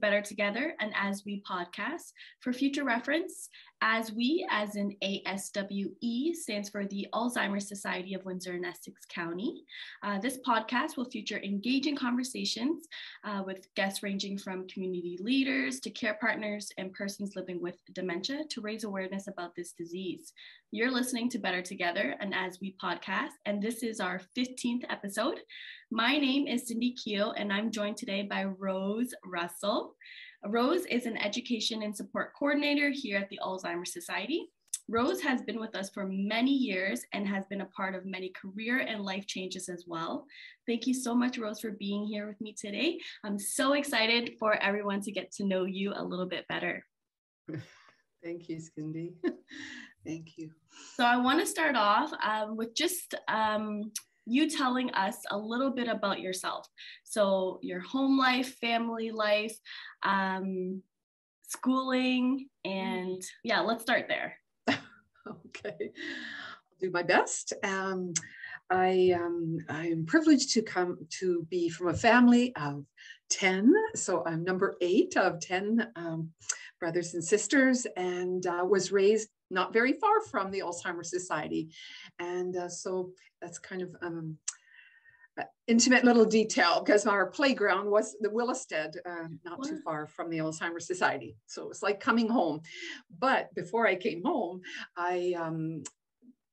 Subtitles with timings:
[0.00, 2.12] Better Together and As We podcast.
[2.40, 3.50] For future reference,
[3.82, 9.64] as we, as in ASWE, stands for the Alzheimer's Society of Windsor and Essex County.
[10.02, 12.86] Uh, this podcast will feature engaging conversations
[13.24, 18.44] uh, with guests ranging from community leaders to care partners and persons living with dementia
[18.50, 20.32] to raise awareness about this disease.
[20.72, 25.40] You're listening to Better Together and As We podcast, and this is our 15th episode.
[25.90, 29.96] My name is Cindy Keel, and I'm joined today by Rose Russell.
[30.46, 34.48] Rose is an education and support coordinator here at the Alzheimer's Society.
[34.88, 38.30] Rose has been with us for many years and has been a part of many
[38.30, 40.26] career and life changes as well.
[40.66, 42.98] Thank you so much, Rose, for being here with me today.
[43.22, 46.84] I'm so excited for everyone to get to know you a little bit better.
[48.24, 49.14] Thank you, Cindy.
[50.06, 50.50] Thank you.
[50.96, 53.92] So I want to start off um, with just um,
[54.26, 56.66] you telling us a little bit about yourself.
[57.04, 59.56] So, your home life, family life,
[60.02, 60.82] um,
[61.48, 64.36] schooling, and yeah, let's start there.
[64.68, 67.52] okay, I'll do my best.
[67.62, 68.12] Um,
[68.70, 72.84] I um, I'm privileged to come to be from a family of
[73.30, 73.72] 10.
[73.94, 76.30] So I'm number eight of 10 um,
[76.78, 81.70] brothers and sisters and uh, was raised not very far from the Alzheimer's Society.
[82.18, 84.36] And uh, so that's kind of um,
[85.38, 90.30] uh, intimate little detail because our playground was the Willistead, uh, not too far from
[90.30, 91.36] the Alzheimer's Society.
[91.46, 92.60] So it was like coming home.
[93.18, 94.60] But before I came home,
[94.96, 95.82] I um,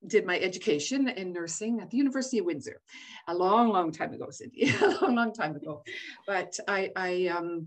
[0.05, 2.81] did my education in nursing at the University of Windsor
[3.27, 5.83] a long, long time ago, Cindy, a long, long time ago.
[6.25, 7.65] But I, I um,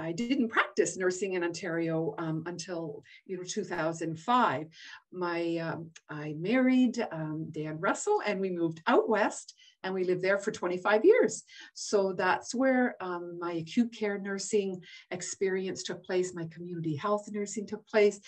[0.00, 4.66] I didn't practice nursing in Ontario um, until you know 2005.
[5.12, 10.22] My um, I married um, Dan Russell and we moved out west and we lived
[10.22, 11.44] there for 25 years.
[11.74, 16.34] So that's where um, my acute care nursing experience took place.
[16.34, 18.20] My community health nursing took place.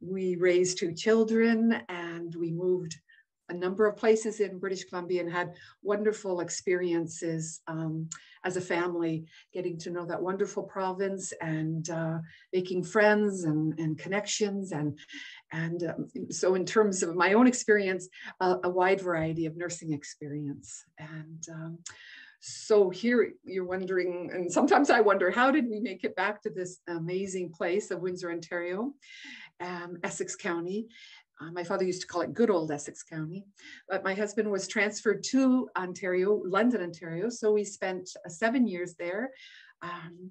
[0.00, 2.98] We raised two children and we moved
[3.50, 8.08] a number of places in British Columbia and had wonderful experiences um,
[8.44, 12.18] as a family, getting to know that wonderful province and uh,
[12.52, 14.72] making friends and, and connections.
[14.72, 14.98] And,
[15.52, 18.08] and um, so in terms of my own experience,
[18.40, 20.84] a wide variety of nursing experience.
[20.98, 21.78] And um,
[22.40, 26.50] so here you're wondering, and sometimes I wonder, how did we make it back to
[26.50, 28.94] this amazing place of Windsor, Ontario,
[29.60, 30.88] um, Essex County?
[31.40, 33.44] Uh, my father used to call it good old Essex County,
[33.88, 37.28] but my husband was transferred to Ontario, London, Ontario.
[37.28, 39.30] So we spent uh, seven years there.
[39.82, 40.30] Um,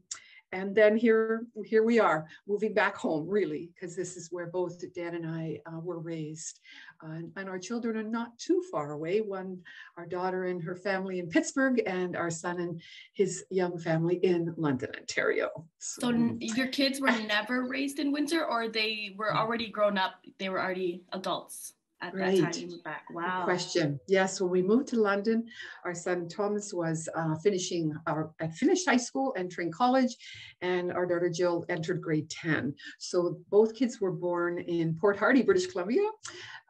[0.52, 4.84] and then here, here we are, moving back home, really, because this is where both
[4.94, 6.62] Dan and I uh, were raised.
[7.04, 9.22] Uh, and, and, our children are not too far away.
[9.22, 9.62] One,
[9.96, 12.82] our daughter and her family in Pittsburgh, and our son and
[13.14, 15.50] his young family in London, Ontario.
[15.78, 20.26] So, so your kids were never raised in Windsor, or they were already grown up,
[20.40, 21.74] they were already adults?
[22.02, 22.42] At right.
[22.42, 23.06] that time you moved back.
[23.12, 23.40] Wow.
[23.40, 24.00] Good question.
[24.08, 25.46] Yes, when we moved to London,
[25.84, 30.16] our son Thomas was uh, finishing our uh, finished high school, entering college,
[30.62, 32.74] and our daughter Jill entered grade 10.
[33.00, 36.08] So both kids were born in Port Hardy, British Columbia,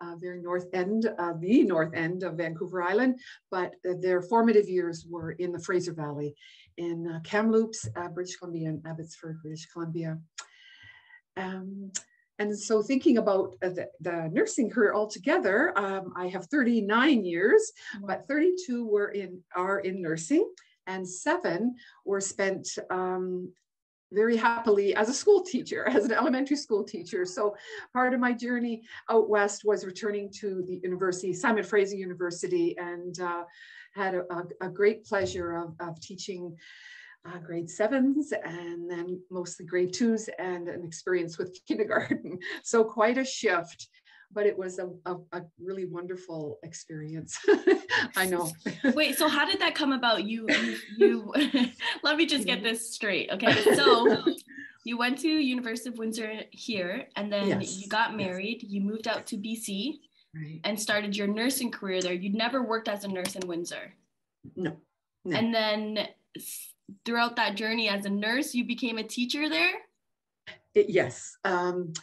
[0.01, 3.19] uh, very north end, uh, the north end of Vancouver Island,
[3.51, 6.35] but their formative years were in the Fraser Valley
[6.78, 10.18] in uh, Kamloops, uh, British Columbia, and Abbotsford, British Columbia.
[11.38, 11.91] Um,
[12.39, 17.72] and so thinking about uh, the, the, nursing career altogether, um, I have 39 years,
[18.01, 20.50] but 32 were in are in nursing,
[20.88, 23.51] and seven were spent um,
[24.11, 27.25] very happily as a school teacher, as an elementary school teacher.
[27.25, 27.55] So
[27.94, 33.19] part of my journey out west was returning to the university, Simon Fraser University, and
[33.19, 33.44] uh,
[33.94, 36.56] had a, a, a, great pleasure of, of teaching
[37.25, 42.40] uh, grade sevens and then mostly grade twos and an experience with kindergarten.
[42.63, 43.88] So quite a shift,
[44.31, 47.38] but it was a, a, a really wonderful experience.
[48.16, 48.52] I know.
[48.94, 50.24] Wait, so how did that come about?
[50.24, 50.47] You,
[50.97, 51.34] you, you
[52.04, 53.31] let me just get this straight.
[53.31, 54.24] Okay, so
[54.86, 57.81] you went to University of Windsor here, and then yes.
[57.81, 58.60] you got married.
[58.62, 58.72] Yes.
[58.72, 60.00] You moved out to BC,
[60.36, 60.62] right.
[60.63, 62.13] and started your nursing career there.
[62.13, 63.94] You'd never worked as a nurse in Windsor.
[64.56, 64.77] No.
[65.25, 65.38] no.
[65.38, 66.07] And then
[67.06, 69.74] throughout that journey as a nurse, you became a teacher there?
[70.74, 71.38] It, yes.
[71.44, 71.94] Um,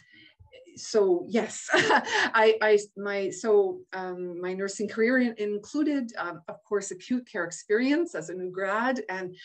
[0.75, 6.91] so yes, I, I, my so um, my nursing career in, included, um, of course,
[6.91, 9.35] acute care experience as a new grad, and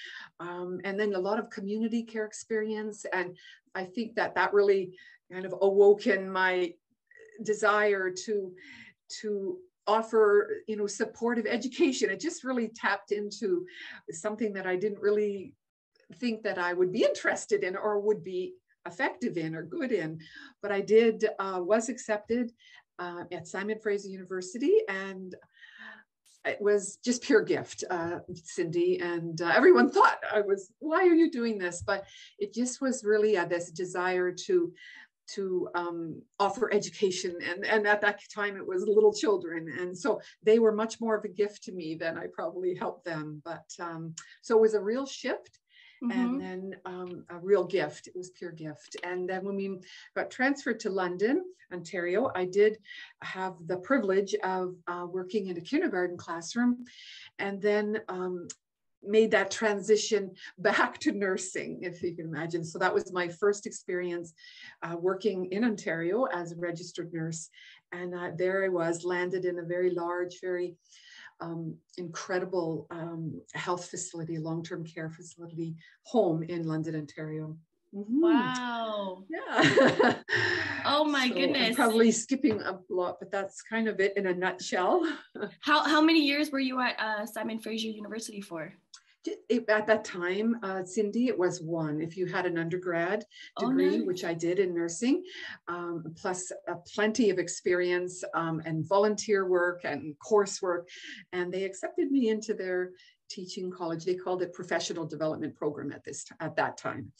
[0.40, 3.36] um, and then a lot of community care experience, and
[3.74, 4.92] I think that that really
[5.32, 6.74] kind of awoken my
[7.42, 8.52] desire to
[9.20, 13.66] to offer you know supportive education it just really tapped into
[14.10, 15.52] something that i didn't really
[16.12, 18.54] think that I would be interested in or would be
[18.86, 20.20] effective in or good in.
[20.60, 22.52] But I did, uh, was accepted
[22.98, 25.34] uh, at Simon Fraser University and
[26.44, 28.98] it was just pure gift, uh, Cindy.
[29.00, 31.82] And uh, everyone thought I was, why are you doing this?
[31.86, 32.04] But
[32.38, 34.72] it just was really uh, this desire to
[35.34, 37.36] to um, offer education.
[37.48, 39.68] And, and at that time, it was little children.
[39.80, 43.04] And so they were much more of a gift to me than I probably helped
[43.04, 43.42] them.
[43.44, 45.58] But um, so it was a real shift.
[46.02, 46.20] Mm-hmm.
[46.20, 48.08] and then um, a real gift.
[48.08, 48.96] It was pure gift.
[49.04, 49.78] And then when we
[50.16, 52.78] got transferred to London, Ontario, I did
[53.22, 56.84] have the privilege of uh, working in a kindergarten classroom,
[57.38, 58.48] and then um,
[59.04, 62.64] made that transition back to nursing, if you can imagine.
[62.64, 64.32] So that was my first experience
[64.82, 67.48] uh, working in Ontario as a registered nurse.
[67.92, 70.76] And uh, there I was, landed in a very large, very
[71.40, 77.56] um, incredible um, health facility, long-term care facility home in London, Ontario.
[77.94, 78.20] Mm-hmm.
[78.22, 79.24] Wow.
[79.28, 80.14] Yeah.
[80.86, 81.68] oh my so goodness.
[81.68, 85.06] I'm probably skipping a lot, but that's kind of it in a nutshell.
[85.60, 88.72] how how many years were you at uh, Simon Fraser University for?
[89.68, 92.00] at that time, uh, Cindy, it was one.
[92.00, 93.24] If you had an undergrad
[93.56, 94.06] oh, degree, oh, nice.
[94.06, 95.22] which I did in nursing,
[95.68, 100.84] um, plus uh, plenty of experience um, and volunteer work and coursework,
[101.32, 102.90] and they accepted me into their
[103.32, 104.04] teaching college.
[104.04, 107.10] They called it professional development program at this at that time.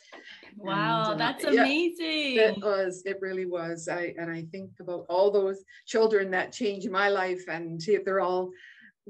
[0.57, 2.37] Wow, and, uh, that's amazing.
[2.37, 3.03] Yeah, it was.
[3.07, 3.89] It really was.
[3.89, 8.51] I and I think about all those children that changed my life, and they're all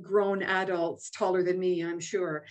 [0.00, 2.44] grown adults taller than me, I'm sure.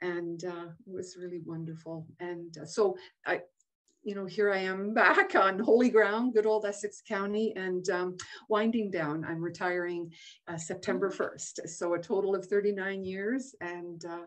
[0.00, 2.06] And uh, it was really wonderful.
[2.20, 2.96] And uh, so
[3.26, 3.40] I,
[4.04, 8.16] you know, here I am back on holy ground, good old Essex County, and um,
[8.48, 9.24] winding down.
[9.24, 10.12] I'm retiring
[10.46, 11.68] uh, September 1st.
[11.68, 13.54] So a total of 39 years.
[13.60, 14.26] And uh,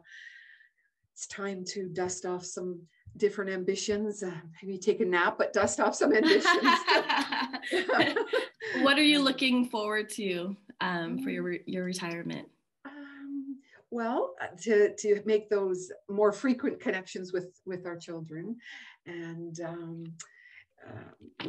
[1.13, 2.81] it's time to dust off some
[3.17, 4.31] different ambitions, uh,
[4.61, 6.45] maybe take a nap, but dust off some ambitions.
[8.81, 12.47] what are you looking forward to um, for your, your retirement?
[13.89, 18.57] Well, uh, to, to make those more frequent connections with, with our children.
[19.05, 20.03] And um,
[20.85, 21.47] uh,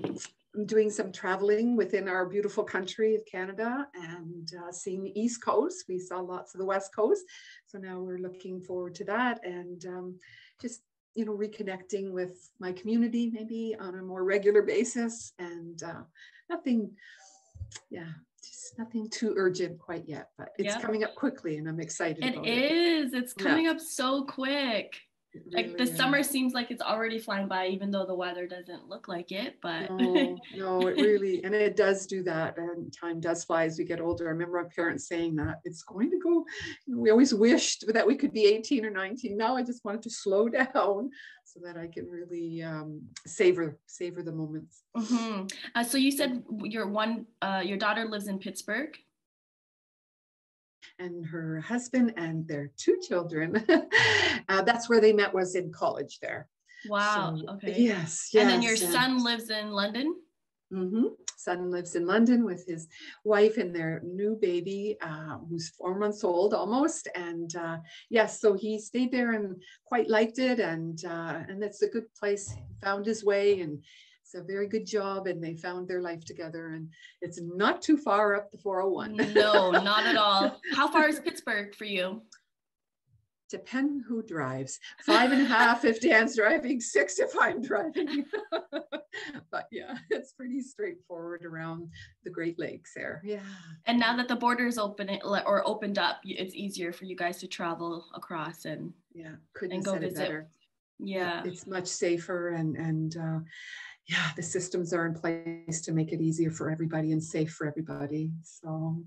[0.67, 5.85] doing some traveling within our beautiful country of Canada and uh, seeing the East Coast.
[5.89, 7.23] We saw lots of the West Coast.
[7.67, 10.19] So now we're looking forward to that and um,
[10.61, 10.81] just,
[11.15, 16.03] you know, reconnecting with my community maybe on a more regular basis and uh,
[16.51, 16.91] nothing,
[17.91, 18.13] yeah,
[18.79, 22.25] nothing too urgent quite yet, but it's coming up quickly and I'm excited.
[22.25, 23.13] It is.
[23.13, 23.25] It.
[23.25, 23.73] It's coming yeah.
[23.73, 24.95] up so quick.
[25.35, 25.97] Really like the is.
[25.97, 29.57] summer seems like it's already flying by, even though the weather doesn't look like it.
[29.61, 32.57] But no, no, it really and it does do that.
[32.57, 34.27] And time does fly as we get older.
[34.27, 36.45] I remember our parents saying that it's going to go.
[36.89, 39.37] We always wished that we could be 18 or 19.
[39.37, 41.11] Now I just wanted to slow down
[41.45, 44.83] so that I can really um, savor savor the moments.
[44.97, 45.47] Mm-hmm.
[45.75, 48.97] Uh, so you said your one uh, your daughter lives in Pittsburgh.
[50.99, 53.65] And her husband and their two children.
[54.49, 55.33] uh, that's where they met.
[55.33, 56.49] Was in college there.
[56.89, 57.37] Wow.
[57.37, 57.75] So, okay.
[57.77, 58.31] Yes.
[58.33, 58.43] Yes.
[58.43, 60.15] And then your son lives in London.
[60.73, 61.07] Mm-hmm.
[61.37, 62.89] Son lives in London with his
[63.25, 67.09] wife and their new baby, uh, who's four months old almost.
[67.15, 67.79] And uh,
[68.11, 72.13] yes, so he stayed there and quite liked it, and uh, and it's a good
[72.15, 72.51] place.
[72.51, 73.83] He found his way, and
[74.29, 75.27] it's a very good job.
[75.27, 76.89] And they found their life together, and
[77.23, 79.17] it's not too far up the 401.
[79.35, 80.61] no, not at all.
[80.75, 82.23] How far is Pittsburgh for you?
[83.51, 84.79] depend who drives.
[85.01, 88.27] Five and a half if Dan's driving, six if I'm driving.
[89.51, 91.89] but yeah, it's pretty straightforward around
[92.25, 93.23] the Great Lakes there.
[93.25, 93.41] Yeah.
[93.87, 97.47] And now that the borders open or opened up, it's easier for you guys to
[97.47, 100.19] travel across and yeah, couldn't and go visit.
[100.19, 100.49] better.
[100.99, 101.43] Yeah.
[101.45, 103.39] It's much safer and and uh,
[104.09, 107.67] yeah, the systems are in place to make it easier for everybody and safe for
[107.67, 108.31] everybody.
[108.43, 109.05] So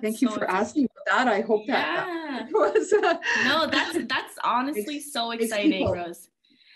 [0.00, 1.28] Thank you so for asking that.
[1.28, 2.04] I hope yeah.
[2.04, 2.92] that, that was.
[2.92, 6.28] Uh, no, that's that's honestly makes, so exciting, people, Rose.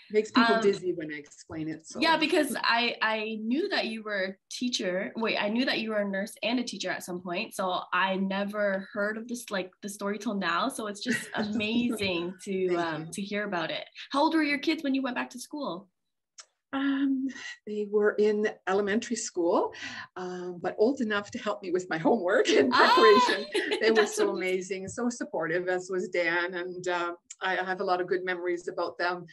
[0.09, 1.85] Makes people um, dizzy when I explain it.
[1.85, 1.99] So.
[1.99, 5.11] Yeah, because I I knew that you were a teacher.
[5.17, 7.53] Wait, I knew that you were a nurse and a teacher at some point.
[7.53, 10.69] So I never heard of this like the story till now.
[10.69, 13.85] So it's just amazing to um, to hear about it.
[14.11, 15.89] How old were your kids when you went back to school?
[16.73, 17.27] Um,
[17.65, 19.73] they were in elementary school,
[20.15, 23.45] um, but old enough to help me with my homework and preparation.
[23.55, 26.53] Ah, they were so amazing, so supportive, as was Dan.
[26.53, 29.25] And uh, I have a lot of good memories about them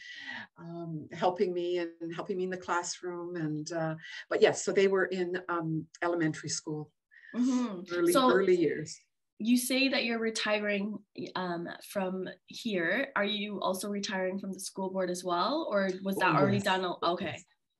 [0.57, 3.35] um, helping me and helping me in the classroom.
[3.35, 3.95] And uh,
[4.29, 6.91] but yes, so they were in um, elementary school,
[7.35, 7.81] mm-hmm.
[7.93, 8.97] early so, early years.
[9.39, 10.97] You say that you're retiring
[11.35, 13.07] um, from here.
[13.15, 16.57] Are you also retiring from the school board as well, or was that oh, already
[16.57, 16.63] yes.
[16.63, 16.93] done?
[17.03, 17.37] Okay.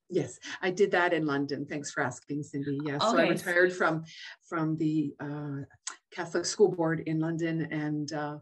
[0.08, 1.66] Yes, I did that in London.
[1.68, 2.78] Thanks for asking, Cindy.
[2.84, 3.10] Yes, okay.
[3.10, 4.04] so I retired from
[4.48, 5.64] from the uh,
[6.12, 8.36] Catholic School Board in London, and uh,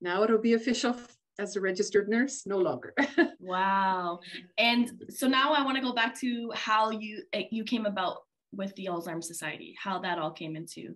[0.00, 0.96] now it'll be official
[1.38, 2.92] as a registered nurse no longer
[3.40, 4.20] wow
[4.58, 8.18] and so now i want to go back to how you eh, you came about
[8.52, 10.94] with the alzheimer's society how that all came into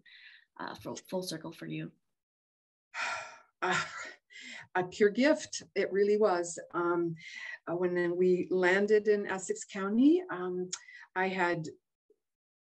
[0.59, 1.91] uh, full, full circle for you?
[3.63, 3.81] Uh,
[4.75, 5.63] a pure gift.
[5.75, 6.59] It really was.
[6.75, 7.15] Um,
[7.67, 10.69] uh, when we landed in essex county um,
[11.17, 11.67] i had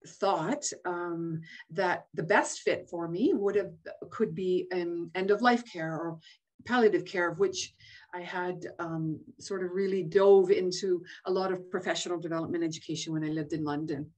[0.07, 3.73] thought um, that the best fit for me would have
[4.11, 6.19] could be an end of life care or
[6.67, 7.75] palliative care, of which
[8.15, 13.25] I had um, sort of really dove into a lot of professional development education when
[13.25, 14.11] I lived in London.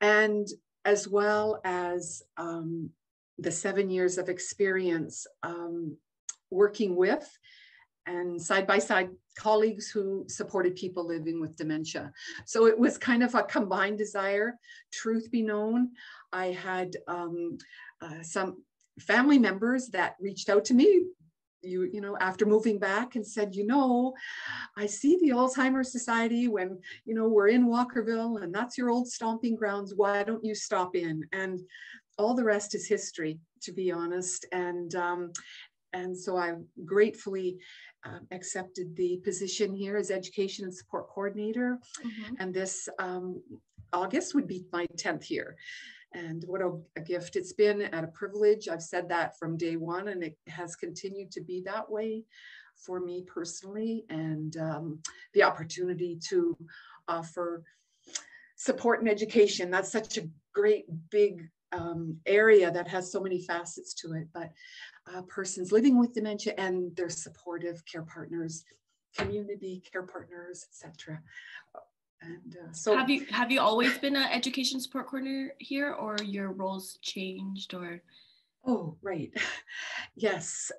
[0.00, 0.46] And
[0.84, 2.90] as well as um,
[3.38, 5.96] the seven years of experience um,
[6.50, 7.28] working with
[8.06, 12.10] and side by side colleagues who supported people living with dementia.
[12.46, 14.58] So it was kind of a combined desire.
[14.92, 15.90] Truth be known,
[16.32, 17.58] I had um,
[18.00, 18.62] uh, some
[18.98, 21.04] family members that reached out to me
[21.62, 24.14] you you know after moving back and said you know
[24.76, 29.08] i see the alzheimer's society when you know we're in walkerville and that's your old
[29.08, 29.94] stomping grounds.
[29.94, 31.24] Why don't you stop in?
[31.32, 31.60] And
[32.18, 34.46] all the rest is history to be honest.
[34.52, 35.32] And um,
[35.92, 36.52] and so i
[36.84, 37.56] gratefully
[38.04, 41.78] uh, accepted the position here as education and support coordinator.
[42.04, 42.34] Mm-hmm.
[42.38, 43.42] and this um,
[43.92, 45.56] august would be my 10th year
[46.12, 48.68] and what a, a, gift it's been and a privilege.
[48.68, 52.24] I've said that from day one, and it has continued to be that way
[52.76, 54.04] for me personally.
[54.08, 55.00] And um,
[55.34, 56.56] the opportunity to
[57.06, 57.62] offer
[58.56, 63.94] support and education that's such a great big um, area that has so many facets
[63.94, 64.28] to it.
[64.32, 64.50] But
[65.12, 68.64] uh, persons living with dementia and their supportive care partners,
[69.16, 71.20] community care partners, etc.
[72.20, 76.16] And uh, so have you have you always been an education support coordinator here or
[76.24, 78.02] your roles changed or?
[78.66, 79.32] Oh right.
[80.16, 80.72] Yes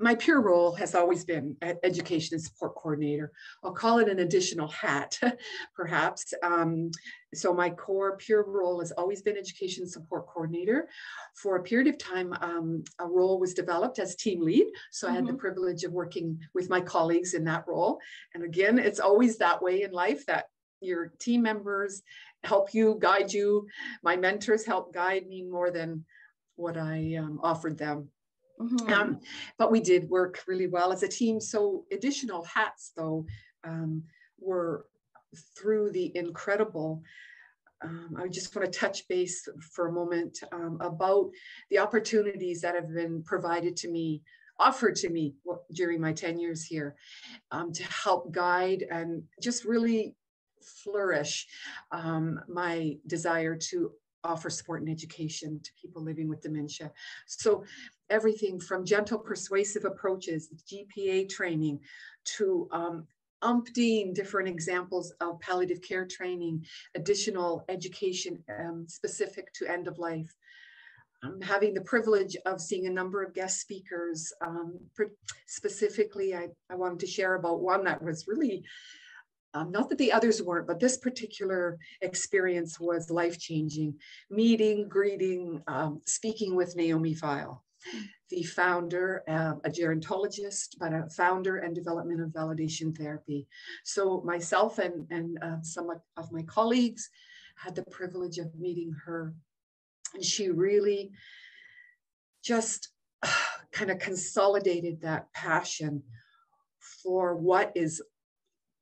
[0.00, 3.30] my pure role has always been education and support coordinator.
[3.62, 5.18] I'll call it an additional hat,
[5.76, 6.32] perhaps.
[6.42, 6.90] Um,
[7.34, 10.88] so my core pure role has always been education support coordinator.
[11.34, 14.66] For a period of time, um, a role was developed as team lead.
[14.90, 15.12] So mm-hmm.
[15.12, 15.38] I had the mm-hmm.
[15.38, 17.98] privilege of working with my colleagues in that role.
[18.34, 20.46] And again, it's always that way in life that
[20.80, 22.02] your team members
[22.42, 23.66] help you, guide you.
[24.02, 26.06] My mentors help guide me more than
[26.56, 28.08] what I um, offered them.
[28.60, 28.92] Mm-hmm.
[28.92, 29.20] Um,
[29.58, 31.40] but we did work really well as a team.
[31.40, 33.26] So additional hats, though,
[33.64, 34.02] um,
[34.38, 34.86] were
[35.56, 37.02] through the incredible.
[37.82, 41.30] Um, I just want to touch base for a moment um, about
[41.70, 44.22] the opportunities that have been provided to me,
[44.58, 45.34] offered to me
[45.72, 46.96] during my 10 years here
[47.50, 50.14] um, to help guide and just really
[50.62, 51.46] flourish
[51.90, 53.92] um, my desire to
[54.24, 56.92] offer support and education to people living with dementia.
[57.26, 57.64] So
[58.10, 61.80] everything from gentle persuasive approaches, GPA training,
[62.36, 63.06] to um,
[63.42, 66.64] umpteen different examples of palliative care training,
[66.94, 70.34] additional education um, specific to end of life.
[71.22, 74.32] I'm having the privilege of seeing a number of guest speakers.
[74.40, 74.78] Um,
[75.46, 78.64] specifically, I, I wanted to share about one that was really
[79.52, 83.96] um, not that the others weren't, but this particular experience was life changing.
[84.30, 87.60] Meeting, greeting, um, speaking with Naomi Feil,
[88.30, 93.46] the founder, uh, a gerontologist, but a founder and development of validation therapy.
[93.84, 97.08] So, myself and, and uh, some of my colleagues
[97.56, 99.34] had the privilege of meeting her.
[100.14, 101.12] And she really
[102.42, 102.88] just
[103.72, 106.02] kind of consolidated that passion
[107.02, 108.02] for what is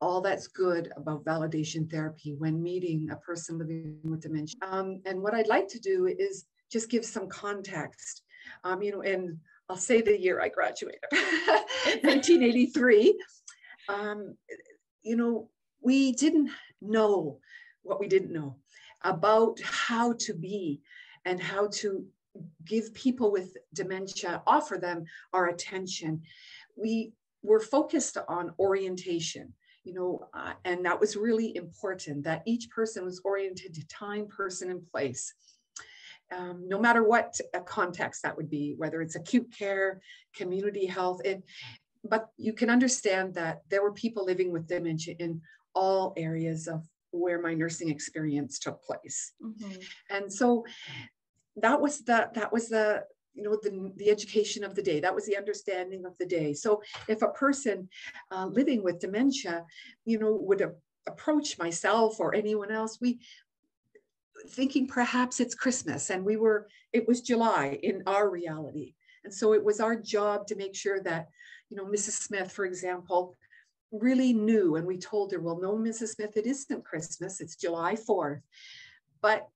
[0.00, 4.54] all that's good about validation therapy when meeting a person living with dementia.
[4.62, 8.22] Um, and what I'd like to do is just give some context.
[8.64, 9.38] Um, you know, and
[9.68, 13.18] I'll say the year I graduated, 1983.
[13.88, 14.36] Um,
[15.02, 15.50] you know,
[15.80, 16.50] we didn't
[16.80, 17.38] know
[17.82, 18.56] what we didn't know
[19.02, 20.80] about how to be
[21.24, 22.04] and how to
[22.64, 26.22] give people with dementia, offer them our attention.
[26.76, 27.12] We
[27.42, 29.52] were focused on orientation
[29.88, 34.26] you know, uh, and that was really important that each person was oriented to time,
[34.26, 35.32] person, and place.
[36.36, 40.02] Um, no matter what context that would be, whether it's acute care,
[40.34, 41.42] community health, it,
[42.04, 45.40] but you can understand that there were people living with dementia in
[45.74, 49.32] all areas of where my nursing experience took place.
[49.42, 49.76] Mm-hmm.
[50.10, 50.64] And so
[51.56, 53.04] that was the that was the
[53.34, 56.52] you know the, the education of the day that was the understanding of the day
[56.52, 57.88] so if a person
[58.32, 59.64] uh, living with dementia
[60.04, 60.72] you know would a-
[61.06, 63.18] approach myself or anyone else we
[64.48, 68.94] thinking perhaps it's christmas and we were it was july in our reality.
[69.24, 71.28] And so it was our job to make sure that
[71.68, 73.34] you know mrs smith for example
[73.90, 77.94] really knew and we told her well no mrs smith it isn't christmas it's july
[77.94, 78.40] 4th
[79.20, 79.48] but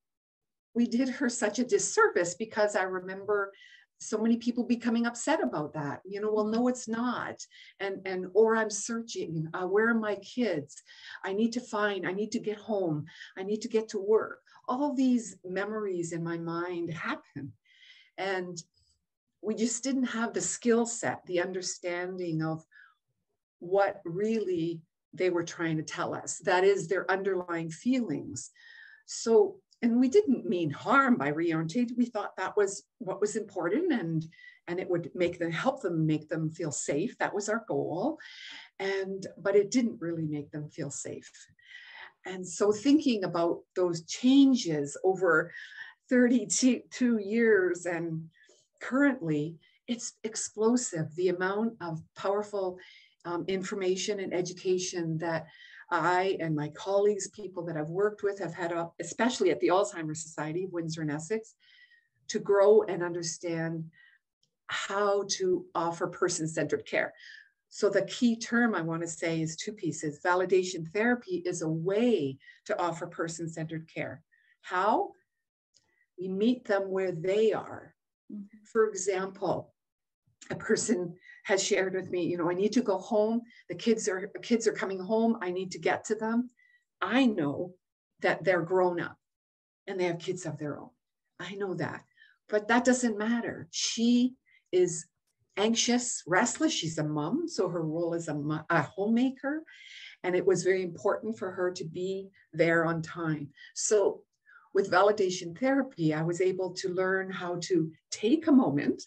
[0.75, 3.53] we did her such a disservice because I remember
[4.03, 7.37] so many people becoming upset about that you know well no it's not.
[7.81, 10.83] And and or i'm searching uh, where are my kids?
[11.25, 13.07] I need to find i need to get home
[13.37, 14.41] i need to get to work.
[14.69, 17.53] All these memories in my mind happen.
[18.19, 18.63] And
[19.41, 22.65] we just didn't have the skill set the understanding of
[23.59, 24.81] what really
[25.13, 26.39] they were trying to tell us.
[26.39, 28.51] That is their underlying feelings.
[29.07, 31.97] So and we didn't mean harm by reorientating.
[31.97, 34.27] We thought that was what was important and
[34.69, 37.19] and it would make them help them make them feel safe.
[37.19, 38.19] That was our goal.
[38.79, 41.31] And but it didn't really make them feel safe.
[42.25, 45.53] And so thinking about those changes over
[46.09, 48.29] 32 years and
[48.81, 49.57] currently
[49.89, 52.79] it's explosive the amount of powerful
[53.25, 55.47] um, information and education that
[55.93, 59.69] I and my colleagues, people that I've worked with, have had, up, especially at the
[59.69, 61.55] Alzheimer's Society of Windsor and Essex,
[62.29, 63.85] to grow and understand
[64.69, 67.13] how to offer person centered care.
[67.69, 70.21] So, the key term I want to say is two pieces.
[70.25, 74.23] Validation therapy is a way to offer person centered care.
[74.63, 75.13] How?
[76.19, 77.95] We meet them where they are.
[78.33, 78.65] Mm-hmm.
[78.65, 79.75] For example,
[80.51, 83.43] a person has shared with me, you know, I need to go home.
[83.69, 85.39] The kids are kids are coming home.
[85.41, 86.51] I need to get to them.
[87.01, 87.75] I know
[88.21, 89.17] that they're grown up
[89.87, 90.91] and they have kids of their own.
[91.41, 92.05] I know that.
[92.49, 93.69] But that doesn't matter.
[93.71, 94.35] She
[94.71, 95.07] is
[95.57, 96.73] anxious, restless.
[96.73, 99.63] She's a mom, so her role is a, a homemaker.
[100.23, 103.49] And it was very important for her to be there on time.
[103.75, 104.23] So,
[104.75, 109.03] with validation therapy, I was able to learn how to take a moment,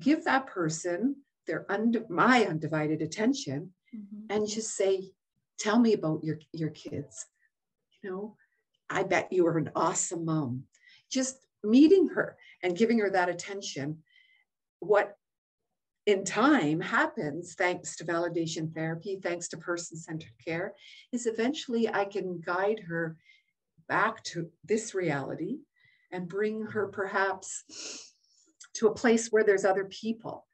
[0.00, 4.26] give that person their under my undivided attention mm-hmm.
[4.30, 5.10] and just say
[5.58, 7.26] tell me about your your kids.
[8.02, 8.36] You know
[8.88, 10.64] i bet you are an awesome mom.
[11.10, 13.98] Just meeting her and giving her that attention
[14.80, 15.16] what
[16.06, 20.72] in time happens thanks to validation therapy thanks to person-centered care
[21.12, 23.16] is eventually i can guide her
[23.88, 25.58] back to this reality
[26.12, 27.64] and bring her perhaps
[28.74, 30.45] to a place where there's other people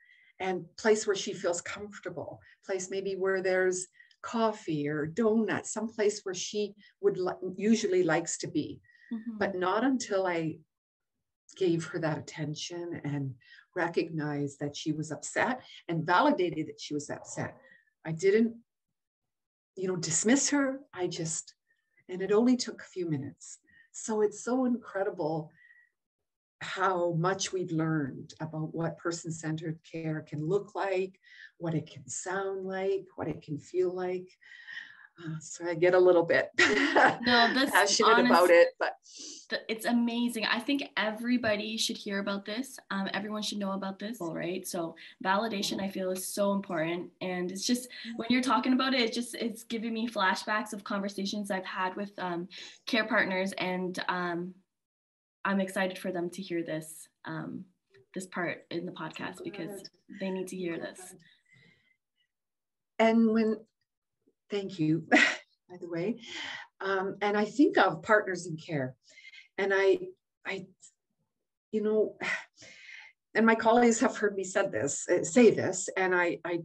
[0.43, 3.87] and place where she feels comfortable, place maybe where there's
[4.23, 8.81] coffee or donuts, some place where she would li- usually likes to be.
[9.13, 9.39] Mm-hmm.
[9.39, 10.59] But not until I
[11.57, 13.35] gave her that attention and
[13.77, 17.57] recognized that she was upset and validated that she was upset.
[18.05, 18.57] I didn't,
[19.77, 20.81] you know, dismiss her.
[20.93, 21.55] I just,
[22.09, 23.59] and it only took a few minutes.
[23.93, 25.53] So it's so incredible
[26.63, 31.19] how much we've learned about what person centered care can look like,
[31.59, 34.29] what it can sound like, what it can feel like.
[35.23, 38.97] Uh, so I get a little bit no, that's passionate honest, about it, but
[39.69, 40.47] it's amazing.
[40.47, 42.79] I think everybody should hear about this.
[42.91, 44.67] Um, everyone should know about this, all right?
[44.67, 49.01] So validation, I feel, is so important, and it's just when you're talking about it,
[49.01, 52.49] it just it's giving me flashbacks of conversations I've had with um,
[52.87, 54.55] care partners and um,
[55.45, 57.65] I'm excited for them to hear this um,
[58.15, 59.83] this part in the podcast because
[60.21, 61.15] they need to hear this.
[62.99, 63.57] And when,
[64.51, 66.21] thank you, by the way.
[66.81, 68.95] Um, and I think of partners in care,
[69.59, 69.99] and I,
[70.47, 70.67] I,
[71.71, 72.17] you know,
[73.35, 76.61] and my colleagues have heard me said this, uh, say this, and I, I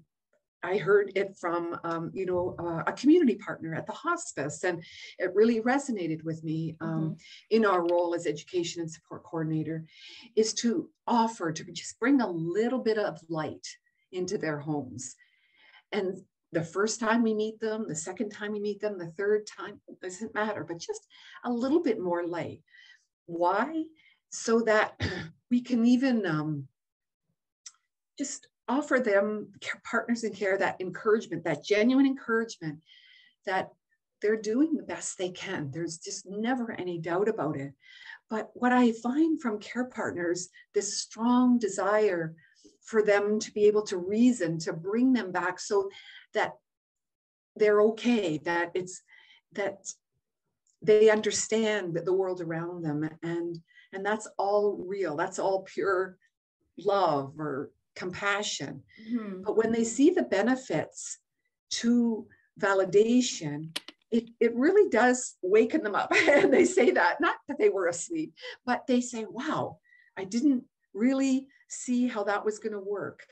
[0.67, 4.83] I heard it from, um, you know, uh, a community partner at the hospice, and
[5.17, 7.13] it really resonated with me um, mm-hmm.
[7.51, 9.85] in our role as education and support coordinator,
[10.35, 13.65] is to offer to just bring a little bit of light
[14.11, 15.15] into their homes,
[15.93, 16.17] and
[16.51, 19.79] the first time we meet them, the second time we meet them, the third time
[20.01, 21.07] doesn't matter, but just
[21.43, 22.61] a little bit more light.
[23.25, 23.83] Why?
[24.31, 24.99] So that
[25.51, 26.67] we can even um,
[28.17, 29.53] just offer them
[29.83, 32.79] partners in care that encouragement, that genuine encouragement
[33.45, 33.69] that
[34.21, 35.71] they're doing the best they can.
[35.71, 37.73] There's just never any doubt about it.
[38.29, 42.35] But what I find from care partners, this strong desire
[42.83, 45.89] for them to be able to reason, to bring them back so
[46.33, 46.53] that
[47.55, 49.01] they're okay, that it's
[49.53, 49.87] that
[50.81, 53.59] they understand the world around them and
[53.93, 56.17] and that's all real that's all pure
[56.77, 58.83] love or compassion.
[59.09, 59.43] Mhm.
[59.43, 61.19] But when they see the benefits
[61.81, 62.27] to
[62.59, 63.77] validation,
[64.11, 66.11] it, it really does waken them up.
[66.29, 68.33] and they say that, not that they were asleep,
[68.65, 69.79] but they say, wow,
[70.15, 73.25] I didn't really see how that was going to work.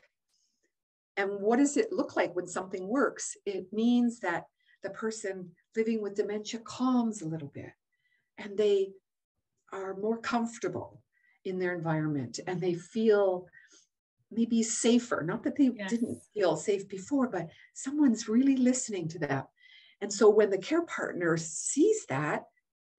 [1.18, 3.38] And what does it look like when something works?
[3.46, 4.46] It means that
[4.84, 7.72] the person living with dementia calms a little bit
[8.38, 8.92] and they
[9.72, 11.02] are more comfortable
[11.46, 13.48] in their environment and they feel
[14.36, 15.24] maybe safer.
[15.26, 15.86] Not that they Yes.
[15.88, 19.46] didn't feel safe before, but someone's really listening to them.
[20.02, 22.46] And so when the care partner sees that,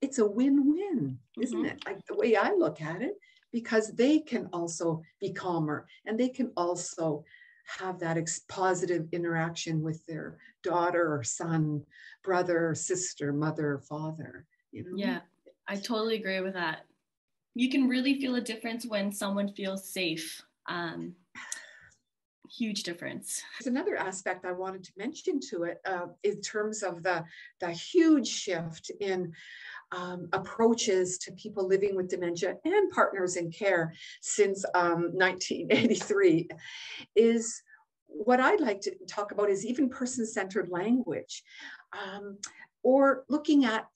[0.00, 1.66] it's a win win, isn't Mhm.
[1.66, 1.84] it?
[1.86, 3.14] Like the way I look at it,
[3.52, 7.24] because they can also be calmer and they can also
[7.78, 11.84] have that ex- positive interaction with their daughter or son,
[12.22, 14.46] brother sister, mother father.
[14.70, 14.96] You know?
[14.96, 15.20] Yeah,
[15.66, 16.86] I totally agree with that.
[17.54, 20.45] You can really feel a difference when someone feels safe.
[20.68, 21.14] Um,
[22.48, 23.42] huge difference.
[23.58, 27.24] There's another aspect I wanted to mention to it uh, in terms of the,
[27.60, 29.32] the huge shift in
[29.92, 36.48] um, approaches to people living with dementia and partners in care since um, 1983
[37.14, 37.62] is
[38.06, 41.42] what I'd like to talk about is even person-centered language
[41.92, 42.38] um,
[42.82, 43.86] or looking at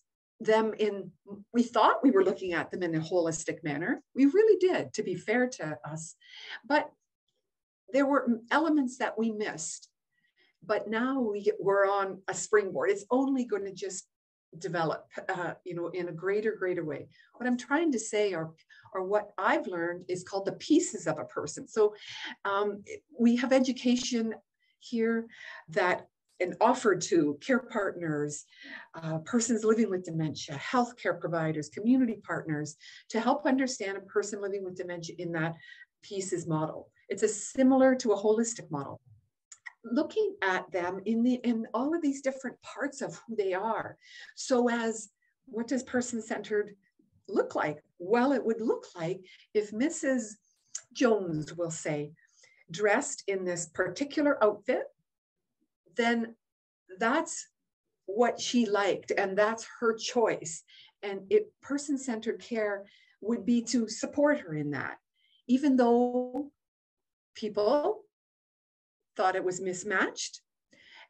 [0.41, 1.11] them in
[1.53, 4.03] we thought we were looking at them in a holistic manner.
[4.15, 6.17] We really did to be fair to us.
[6.67, 6.91] But
[7.93, 9.89] there were elements that we missed.
[10.65, 12.91] But now we get, we're on a springboard.
[12.91, 14.07] It's only going to just
[14.59, 17.09] develop uh, you know in a greater greater way.
[17.37, 18.53] What i'm trying to say or
[18.93, 21.69] or what i've learned is called the pieces of a person.
[21.69, 21.95] So
[22.45, 22.83] um,
[23.17, 24.35] we have education
[24.81, 25.27] here
[25.69, 26.09] that
[26.41, 28.45] and offered to care partners,
[28.95, 32.77] uh, persons living with dementia, healthcare providers, community partners
[33.09, 35.55] to help understand a person living with dementia in that
[36.03, 36.89] pieces model.
[37.09, 39.01] It's a similar to a holistic model.
[39.85, 43.97] Looking at them in the in all of these different parts of who they are.
[44.35, 45.09] So as
[45.47, 46.77] what does person-centered
[47.29, 47.83] look like?
[47.99, 49.21] Well, it would look like
[49.55, 50.35] if Mrs.
[50.93, 52.13] Jones will say,
[52.71, 54.85] dressed in this particular outfit,
[55.97, 56.35] then
[56.99, 57.47] that's
[58.07, 60.63] what she liked and that's her choice.
[61.03, 62.85] And it person-centered care
[63.21, 64.99] would be to support her in that,
[65.47, 66.51] even though
[67.35, 68.03] people
[69.17, 70.41] thought it was mismatched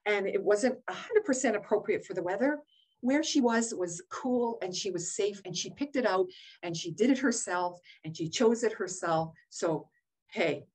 [0.06, 2.58] and it wasn't 100% appropriate for the weather.
[3.02, 6.26] Where she was was cool and she was safe and she picked it out
[6.62, 9.32] and she did it herself and she chose it herself.
[9.48, 9.88] So,
[10.26, 10.66] hey,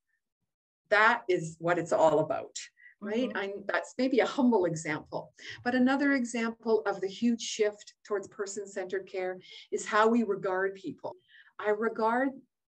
[0.89, 2.58] that is what it's all about
[3.06, 3.30] right?
[3.30, 3.38] Mhm.
[3.38, 5.34] I, that's maybe a humble example.
[5.63, 9.39] But another example of the huge shift towards person centered care
[9.72, 11.15] is how we regard people.
[11.60, 12.30] I regard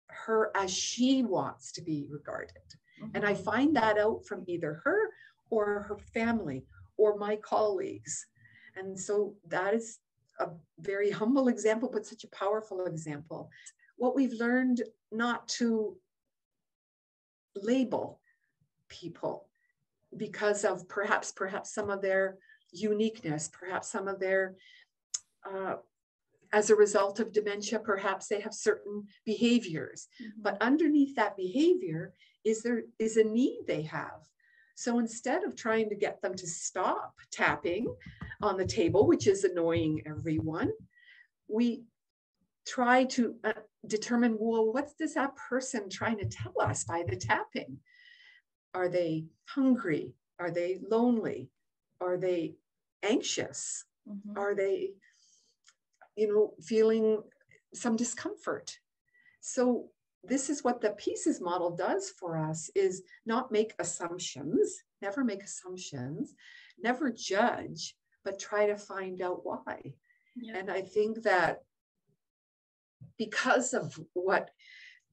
[0.09, 2.57] her as she wants to be regarded.
[3.15, 5.11] And I find that out from either her
[5.51, 6.65] or her family
[6.97, 8.27] or my colleagues.
[8.77, 9.99] And so that is
[10.39, 13.51] a very humble example, but such a powerful example.
[13.97, 15.97] What we've learned not to
[17.57, 18.21] label
[18.89, 19.49] people
[20.17, 22.39] because of perhaps perhaps some of their
[22.73, 24.55] uniqueness, perhaps some of their
[25.51, 25.75] uh,
[26.53, 30.09] as a result of dementia, perhaps they have certain behaviors.
[30.21, 30.33] Mhm.
[30.43, 32.13] But underneath that behavior
[32.45, 34.29] is there is a need they have.
[34.75, 37.95] So instead of trying to get them to stop tapping
[38.43, 40.73] on the table, which is annoying everyone,
[41.49, 41.85] we
[42.67, 43.53] try to uh,
[43.87, 47.79] determine well, what's this that person trying to tell us by the tapping?
[48.75, 50.15] Are they hungry?
[50.39, 51.51] Are they lonely?
[52.01, 52.57] Are they
[53.03, 53.85] anxious?
[54.09, 54.37] Mhm.
[54.37, 54.95] Are they,
[56.17, 57.23] you know, feeling
[57.75, 58.79] some discomfort?
[59.41, 59.91] So
[60.25, 65.43] this is what the pieces model does for us is not make assumptions, never make
[65.43, 66.35] assumptions,
[66.79, 69.95] never judge, but try to find out why.
[70.37, 70.59] Yeah.
[70.59, 71.65] And I think that
[73.19, 74.51] because of what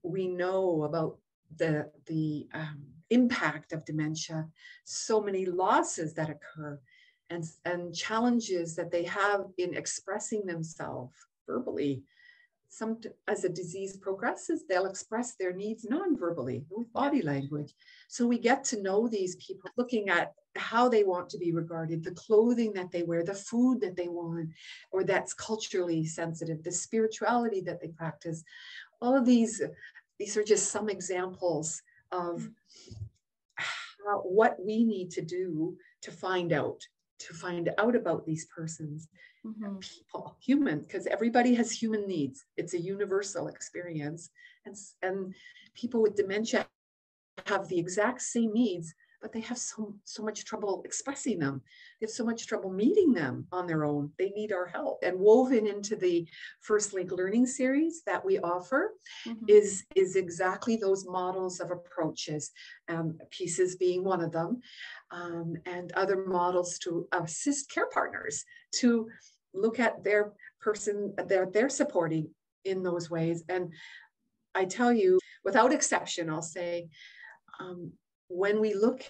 [0.02, 1.18] we know about
[1.56, 4.48] the, the um, impact of dementia,
[4.84, 6.78] so many losses that occur
[7.30, 11.14] and, and challenges that they have in expressing themselves
[11.46, 12.02] verbally.
[12.68, 17.74] Some, as the disease progresses, they'll express their needs non-verbally with body language.
[18.08, 22.04] So we get to know these people, looking at how they want to be regarded,
[22.04, 24.50] the clothing that they wear, the food that they want,
[24.92, 28.44] or that's culturally sensitive, the spirituality that they practice.
[29.00, 29.60] All of these,
[30.20, 32.48] these are just some examples of
[33.56, 36.86] how, what we need to do to find out,
[37.20, 39.08] to find out about these persons,
[39.44, 39.80] Mhm.
[39.80, 42.44] people, human, because everybody has human needs.
[42.56, 44.30] It's a universal experience.
[44.66, 45.34] And, and
[45.74, 46.66] people with dementia
[47.46, 51.62] have the exact same needs, but they have so, so much trouble expressing them.
[52.00, 54.12] They have so much trouble meeting them on their own.
[54.18, 55.00] They need our help.
[55.02, 56.26] And woven into the
[56.60, 58.94] First Link Learning Series that we offer
[59.26, 59.48] Mhm.
[59.48, 62.50] is, is exactly those models of approaches,
[62.88, 64.60] um, pieces being one of them,
[65.10, 68.44] um, and other models to assist care partners
[68.76, 69.08] to
[69.52, 73.42] look at their person that they're, they're supporting in those ways.
[73.48, 73.72] And
[74.54, 76.88] I tell you, without exception, I'll say,
[77.58, 77.92] um,
[78.30, 79.02] when we look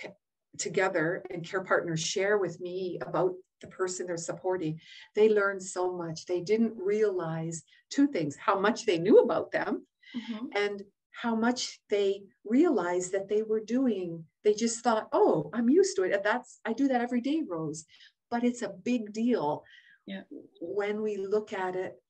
[0.58, 4.80] together and care partners share with me about the person they're supporting,
[5.14, 6.24] they learn so much.
[6.24, 10.48] They didn't realize two things how much they knew about them Mhm.
[10.54, 14.26] and how much they realized that they were doing.
[14.42, 16.12] They just thought, oh, I'm used to it.
[16.14, 17.84] And that's, I do that every day, Rose.
[18.30, 19.64] But it's a big deal
[20.06, 20.22] Yeah.
[20.60, 22.02] when we look at it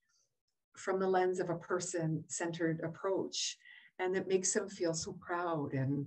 [0.77, 3.59] from the lens of a person centered approach.
[3.99, 6.07] And it makes them feel so proud and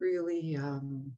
[0.00, 1.12] really um,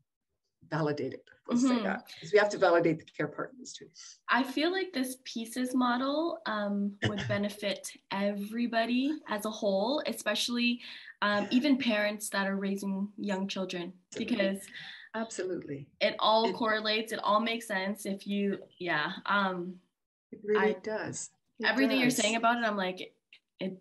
[0.70, 1.20] validated.
[1.48, 1.82] We'll say Mhm.
[1.84, 3.88] that because we have to validate the care partners too.
[4.28, 10.80] I feel like this pieces model um, would benefit everybody as a whole, especially
[11.20, 14.60] um, even parents that are raising young children, because
[15.14, 15.86] Absolutely.
[16.00, 17.12] it all It- correlates.
[17.12, 18.06] It all makes sense.
[18.06, 19.78] If you, yeah, um,
[20.30, 21.30] It really I- does.
[21.60, 23.14] It everything you're saying about it, I'm like,
[23.60, 23.80] it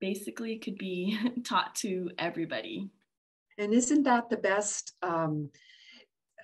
[0.00, 2.90] basically could be taught to everybody.
[3.58, 4.94] And isn't that the best?
[5.02, 5.50] Um,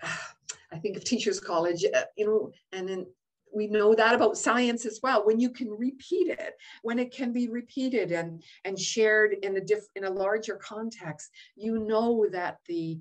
[0.72, 3.06] I think of Teachers College, uh, you know, and then
[3.54, 5.26] we know that about science as well.
[5.26, 9.60] When you can repeat it, when it can be repeated and and shared in a
[9.60, 12.98] diff in a larger context, you know that the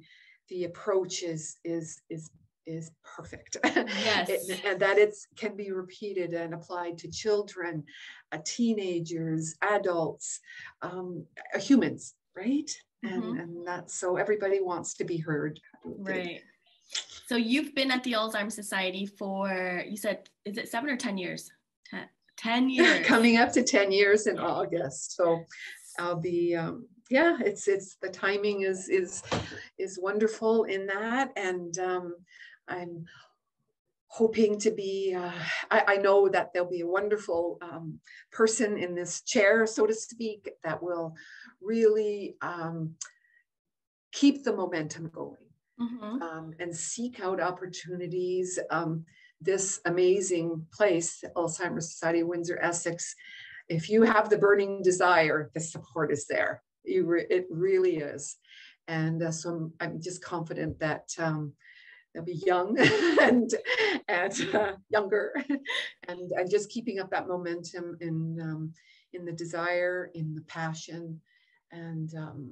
[0.49, 2.29] the approach is is is
[2.65, 3.57] is perfect.
[3.65, 4.29] Yes.
[4.29, 7.83] It- and that it's can be repeated and applied to children,
[8.31, 10.39] uh, teenagers, adults,
[10.81, 12.69] um, uh, humans, right?
[13.03, 13.41] And Mhm.
[13.41, 15.59] and that's so everybody wants to be heard.
[15.73, 16.17] I would think.
[16.27, 16.43] Right.
[17.27, 21.17] So you've been at the Alzheimer's Society for, you said, is it seven or 10
[21.17, 21.49] years?
[21.89, 23.05] 10, 10 years.
[23.07, 25.15] Coming up to 10 years in August.
[25.15, 25.45] So
[25.99, 29.23] I'll be um, yeah, it's it's the timing is is
[29.77, 31.31] is wonderful in that.
[31.35, 32.15] And um,
[32.67, 33.05] I'm
[34.11, 35.31] hoping to be uh,
[35.69, 37.99] I, I know that there'll be a wonderful um,
[38.31, 41.15] person in this chair, so to speak, that will
[41.61, 42.95] really um,
[44.11, 45.37] keep the momentum going.
[45.79, 46.21] Mhm.
[46.21, 48.59] um, and seek out opportunities.
[48.69, 49.03] Um,
[49.39, 53.15] this amazing place, Alzheimer's Society, Windsor, Essex,
[53.67, 56.61] if you have the burning desire, the support is there.
[56.83, 58.37] You re- it really is.
[58.87, 61.53] And uh, so I'm, I'm just confident that um,
[62.13, 62.77] they'll be young
[63.21, 63.53] and,
[64.07, 65.33] and uh, younger
[66.07, 68.73] and, and just keeping up that momentum in, um,
[69.13, 71.19] in the desire, in the passion,
[71.71, 72.51] and um,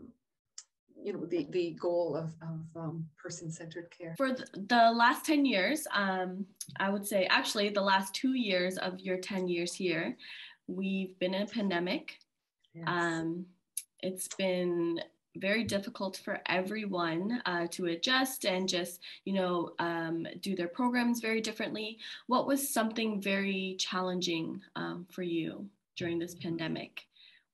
[1.02, 5.88] you know the the goal of, of um, person-centered care For the last 10 years,
[5.94, 6.46] um,
[6.78, 10.18] I would say actually the last two years of your 10 years here,
[10.68, 12.18] we've been in a pandemic.
[12.74, 12.86] Yes.
[12.88, 13.46] Um,
[14.02, 15.00] it's been
[15.40, 21.20] very difficult for everyone uh, to adjust and just, you know, um, do their programs
[21.20, 21.98] very differently.
[22.28, 27.02] What was something very challenging um, for you during this pandemic?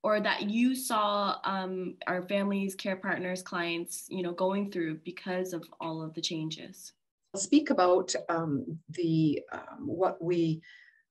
[0.02, 5.52] Or that you saw um, our families, care partners, clients, you know, going through because
[5.52, 6.92] of all of the changes.
[7.34, 10.62] I'll speak about um, the um, what we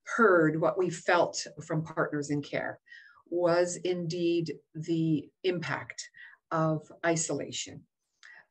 [0.03, 2.79] heard, what we felt from partners in care
[3.29, 6.09] was indeed the impact
[6.55, 7.81] of isolation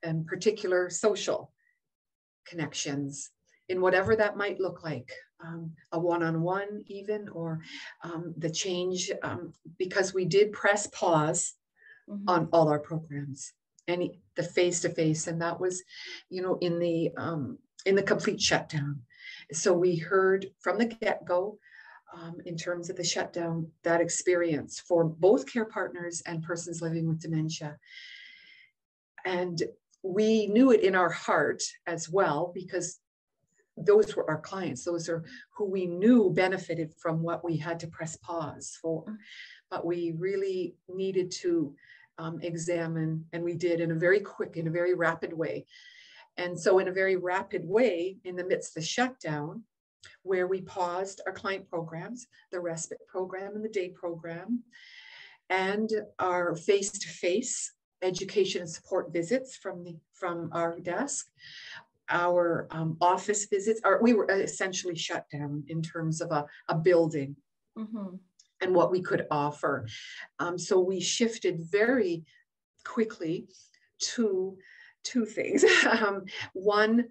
[0.02, 1.40] and particular social
[2.46, 3.30] connections
[3.70, 5.10] in whatever that might look like
[5.44, 7.60] um, a one-on-one even or
[8.02, 11.54] um, the change um, because we did press pause
[12.06, 12.24] Mhm.
[12.28, 13.54] on all our programs
[13.88, 15.82] and the face to face and that was
[16.28, 17.42] you know in the um
[17.86, 19.00] in the complete shutdown
[19.52, 21.58] so we heard from the get-go
[22.14, 27.08] um, in terms of the shutdown that experience for both care partners and persons living
[27.08, 27.76] with dementia.
[29.24, 29.62] And
[30.02, 33.00] we knew it in our heart as well because
[33.76, 34.84] those were our clients.
[34.84, 35.24] Those are
[35.56, 39.18] who we knew benefited from what we had to press pause for.
[39.70, 41.74] But we really needed to
[42.18, 45.66] um, examine, and we did in a very quick, in a very rapid way.
[46.36, 49.64] And so, in a very rapid way, in the midst of the shutdown,
[50.22, 54.62] where we paused our client programs, the respite program and the day program,
[55.50, 61.26] and our face-to-face education and support visits from the from our desk,
[62.08, 66.74] our um, office visits, our, we were essentially shut down in terms of a, a
[66.74, 67.36] building
[67.76, 68.16] mm-hmm.
[68.60, 69.86] and what we could offer.
[70.38, 72.24] Um, so we shifted very
[72.84, 73.48] quickly
[74.00, 74.56] to
[75.02, 75.64] two things.
[75.90, 77.06] um, one,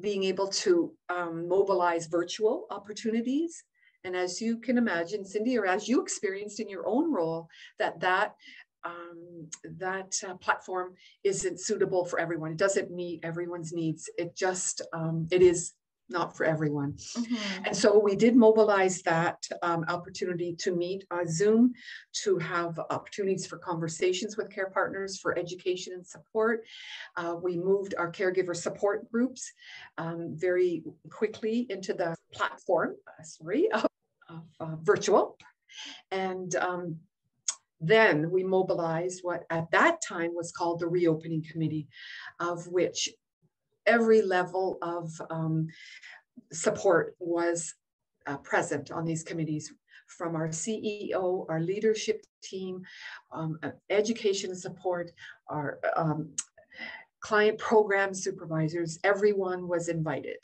[0.00, 3.62] being able to um, mobilize virtual opportunities.
[4.04, 8.00] And as you can imagine, Cindy, or as you experienced in your own role, that
[8.00, 8.34] that
[8.84, 12.52] um, that uh, platform isn't suitable for everyone.
[12.52, 14.10] It doesn't meet everyone's needs.
[14.18, 15.72] It just um, it is
[16.08, 16.92] not for everyone.
[16.92, 17.64] Mm-hmm.
[17.66, 21.72] And so we did mobilize that um, opportunity to meet uh, Zoom,
[22.24, 26.64] to have opportunities for conversations with care partners for education and support.
[27.16, 29.50] Uh, we moved our caregiver support groups
[29.98, 33.86] um, very quickly into the platform, uh, sorry, of,
[34.28, 35.38] of uh, virtual.
[36.10, 36.98] And um,
[37.80, 41.88] then we mobilized what at that time was called the reopening committee,
[42.40, 43.08] of which
[43.86, 45.68] every level of um,
[46.52, 47.74] support was
[48.26, 49.72] uh, present on these committees
[50.06, 52.82] from our CEO, our leadership team,
[53.32, 55.10] um, uh, education support,
[55.48, 56.30] our um,
[57.20, 60.38] client program supervisors, everyone was invited,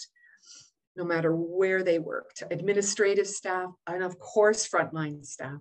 [0.96, 5.60] no matter where they worked, administrative staff, and of course, frontline staff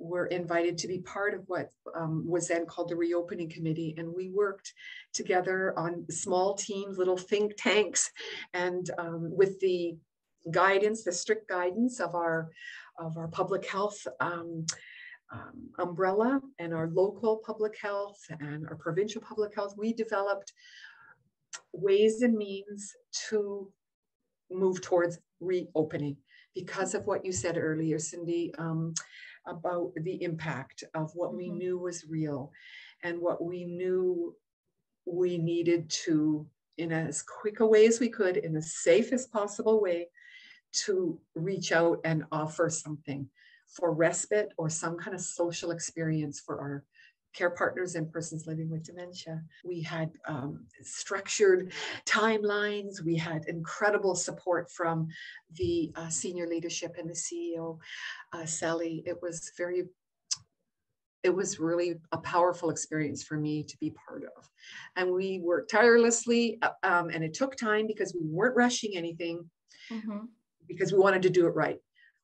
[0.00, 3.94] were invited to be part of what um, was then called the reopening committee.
[3.98, 4.72] And we worked
[5.12, 8.10] together on small teams little think tanks
[8.54, 9.96] and um, with the
[10.50, 12.50] guidance the strict guidance of our
[12.98, 14.64] of our public health um,
[15.30, 20.54] um umbrella and our local public health and our provincial public health we developed
[21.72, 22.94] ways and means
[23.28, 23.70] to
[24.50, 26.16] move towards reopening.
[26.54, 28.92] Because of what you said earlier cindy um,
[29.50, 31.38] about the impact of what mm-hmm.
[31.38, 32.52] we knew was real
[33.02, 34.34] and what we knew
[35.06, 36.46] we needed to,
[36.78, 40.08] in as quick a way as we could, in the safest possible way,
[40.72, 43.28] to reach out and offer something
[43.66, 46.84] for respite or some kind of social experience for our
[47.32, 49.42] care partners and persons living with dementia.
[49.64, 51.72] We had um, structured
[52.06, 53.02] timelines.
[53.02, 55.08] We had incredible support from
[55.54, 57.78] the uh, senior leadership and the CEO,
[58.32, 59.02] uh, Sally.
[59.06, 59.84] It was very,
[61.22, 64.50] it was really a powerful experience for me to be part of.
[64.96, 69.48] And we worked tirelessly, uh, um, and it took time because we weren't rushing anything
[69.90, 70.20] mm-hmm.
[70.66, 71.78] because we wanted to do it right.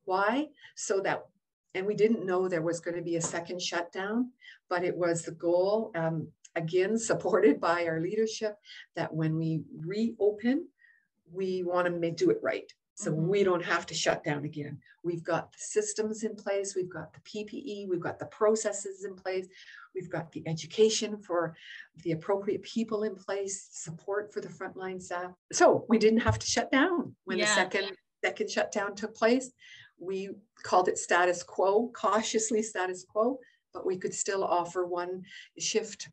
[0.05, 0.47] Why?
[0.77, 1.25] So that
[1.77, 4.31] and we didn't know there was going to be a second shutdown,
[4.71, 8.57] but it was the goal, um, again, supported by our leadership,
[8.97, 10.67] that when we reopen,
[11.31, 12.73] we want to do it right.
[12.95, 13.29] So mm-hmm.
[13.29, 14.79] we don't have to shut down again.
[15.05, 19.15] We've got the systems in place, we've got the PPE, we've got the processes in
[19.15, 19.47] place,
[19.95, 21.55] we've got the education for
[22.03, 25.33] the appropriate people in place, support for the frontline staff.
[25.53, 27.45] So we didn't have to shut down when yeah.
[27.45, 29.53] the second second shutdown took place
[29.99, 30.31] we
[30.63, 33.39] called it status quo, cautiously status quo,
[33.73, 35.23] but we could still offer one
[35.59, 36.09] shift,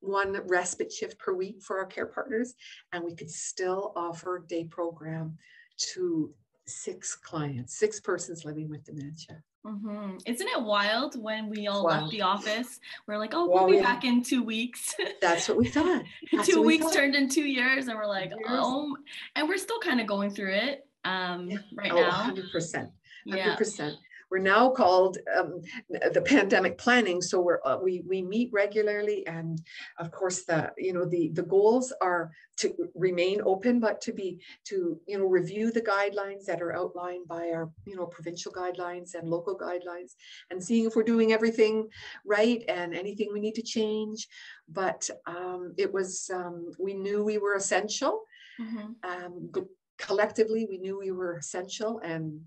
[0.00, 2.54] one respite shift per week for our care partners,
[2.92, 5.36] and we could still offer day program
[5.76, 6.32] to
[6.66, 9.42] six clients, six persons living with dementia.
[9.64, 10.18] Mm-hmm.
[10.26, 12.02] Isn't it wild when we all wild.
[12.02, 12.78] left the office?
[13.08, 14.94] We're like, oh, we'll, well be back in two weeks.
[15.20, 16.04] That's what we thought.
[16.44, 16.94] two weeks thought.
[16.94, 18.46] turned in two years, and we're like, years.
[18.48, 18.96] oh,
[19.34, 21.58] and we're still kind of going through it um, yeah.
[21.74, 22.30] right oh, now.
[22.30, 22.90] 100%.
[23.26, 23.78] 100%.
[23.78, 23.90] Yeah.
[24.30, 29.60] We're now called um, the pandemic planning, so we're uh, we we meet regularly, and
[29.98, 34.40] of course the you know the the goals are to remain open, but to be
[34.64, 39.14] to you know review the guidelines that are outlined by our you know provincial guidelines
[39.14, 40.14] and local guidelines,
[40.50, 41.88] and seeing if we're doing everything
[42.24, 44.26] right and anything we need to change.
[44.68, 48.22] But um, it was um, we knew we were essential.
[48.60, 49.08] Mm-hmm.
[49.08, 49.52] Um,
[49.98, 52.40] collectively we knew we were essential and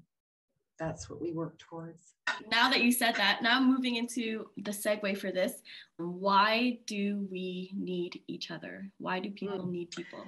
[0.79, 2.13] that's what we work towards.
[2.49, 5.53] Now that you said that now moving into the segue for this
[5.97, 8.89] why do we need each other?
[8.97, 9.71] Why do people mm.
[9.71, 10.23] need people?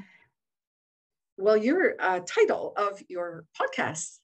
[1.37, 4.17] Well your uh, title of your podcast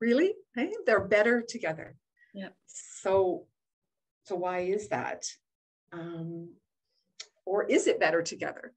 [0.00, 0.34] really?
[0.54, 0.72] Hey?
[0.86, 1.94] they're better together.
[2.34, 3.46] Yeah so
[4.24, 5.24] so why is that?
[5.92, 6.50] Um,
[7.44, 8.72] or is it better together?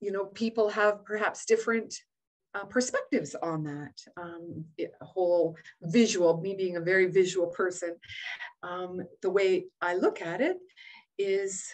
[0.00, 1.94] You know, people have perhaps different
[2.54, 4.64] uh, perspectives on that um,
[5.00, 7.96] whole visual, me being a very visual person.
[8.62, 10.56] Um, the way I look at it
[11.18, 11.66] is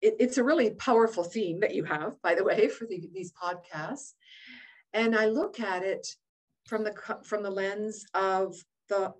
[0.00, 3.32] it, it's a really powerful theme that you have, by the way, for the, these
[3.32, 4.12] podcasts.
[4.92, 6.06] And I look at it
[6.66, 6.94] from the
[7.24, 8.54] from the lens of
[8.88, 9.12] the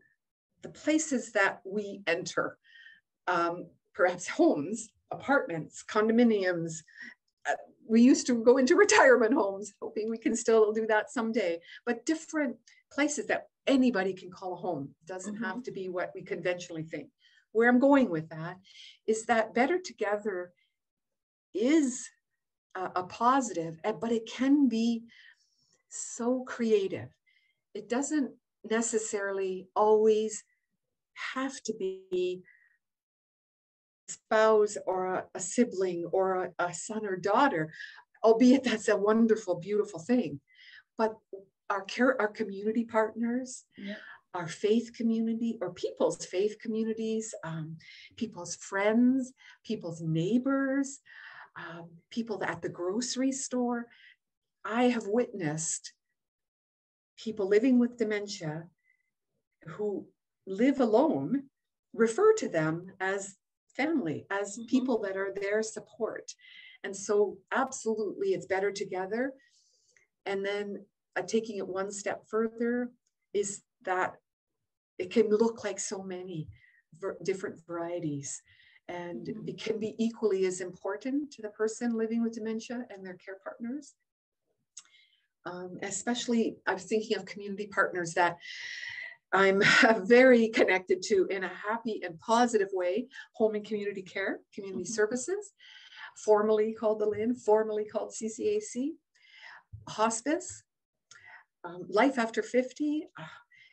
[0.62, 2.58] the places that we enter,
[3.26, 6.82] um, perhaps homes, apartments, condominiums,
[7.88, 12.06] we used to go into retirement homes, hoping we can still do that someday, but
[12.06, 12.56] different
[12.92, 14.90] places that anybody can call a home.
[15.02, 15.44] It doesn't mm-hmm.
[15.44, 17.08] have to be what we conventionally think.
[17.52, 18.58] Where I'm going with that
[19.06, 20.52] is that better together
[21.54, 22.08] is
[22.74, 25.04] a, a positive, but it can be
[25.88, 27.08] so creative.
[27.74, 28.32] It doesn't
[28.68, 30.44] necessarily always
[31.34, 32.42] have to be
[34.08, 37.72] spouse or a, a sibling or a, a, son or daughter,
[38.24, 40.40] albeit that's a wonderful, beautiful thing.
[40.96, 41.14] But
[41.70, 43.94] our care, our community partners, yeah.
[44.34, 47.76] our faith community or people's faith communities, um,
[48.16, 49.32] people's friends,
[49.64, 51.00] people's neighbors,
[51.56, 53.86] um, people at the grocery store.
[54.64, 55.92] I have witnessed
[57.18, 58.64] people living with dementia
[59.66, 60.06] who
[60.46, 61.44] live alone
[61.94, 63.37] refer to them as
[63.78, 64.66] family, as mm-hmm.
[64.66, 66.26] people that are their support.
[66.84, 69.32] And so, absolutely, it's better together.
[70.26, 70.84] And then
[71.16, 72.90] uh, taking it one step further
[73.32, 74.16] is that
[74.98, 76.48] it can look like so many
[77.00, 78.42] ver- different varieties.
[78.88, 79.48] And mm-hmm.
[79.48, 83.38] it can be equally as important to the person living with dementia and their care
[83.42, 83.94] partners.
[85.46, 88.36] Um, especially, I'm thinking of community partners that
[89.32, 89.62] I'm
[90.04, 94.92] very connected to in a happy and positive way home and community care, community mm-hmm.
[94.92, 95.52] services,
[96.24, 98.90] formerly called the LHIN, formerly called CCAC,
[99.88, 100.62] hospice,
[101.64, 103.24] um, life after 50, uh,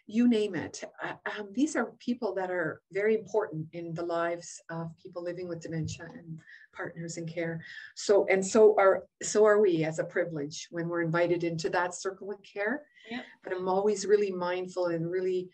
[0.07, 0.83] you name it.
[1.03, 5.47] Uh, um, these are people that are very important in the lives of people living
[5.47, 6.39] with dementia and
[6.73, 7.63] partners in care.
[7.95, 11.95] So and so are so are we as a privilege when we're invited into that
[11.95, 12.83] circle of care.
[13.09, 13.23] Yep.
[13.43, 15.49] But I'm always really mindful and really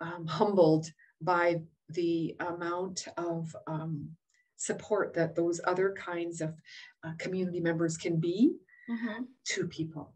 [0.00, 4.08] um, humbled by the amount of um,
[4.56, 6.54] support that those other kinds of
[7.04, 8.52] uh, community members can be
[8.88, 9.22] mm-hmm.
[9.44, 10.12] to people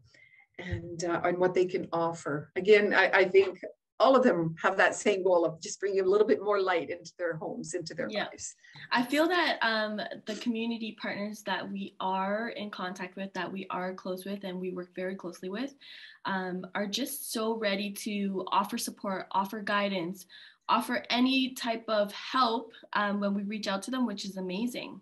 [0.59, 2.51] and uh, and what they can offer.
[2.55, 3.59] Again, I, I, think
[3.99, 6.89] all of them have that same goal of just bringing a little bit more light
[6.89, 8.25] into their homes, into their yeah.
[8.25, 8.55] lives.
[8.91, 13.65] I feel that um, the community partners that we are in contact with, that we
[13.69, 15.73] are close with, and we work very closely with,
[16.25, 20.25] um, are just so ready to offer support, offer guidance,
[20.69, 24.99] offer any type of help um, when we reach out to them, which is amazing.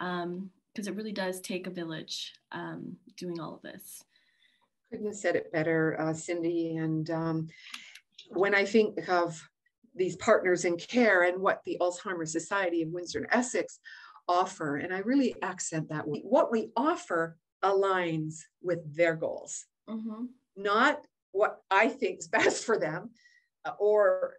[0.00, 4.04] Because um, it really does take a village um, doing all of this
[4.92, 6.76] couldn't have said it better, uh, Cindy.
[6.76, 7.48] And um,
[8.28, 9.42] when I think of
[9.94, 13.80] these partners in care and what the Alzheimer's Society of Windsor and Essex
[14.28, 20.26] offer, and I really accent that what we offer aligns with their goals, mm-hmm.
[20.56, 21.00] not
[21.32, 23.10] what I think is best for them,
[23.64, 24.34] uh, or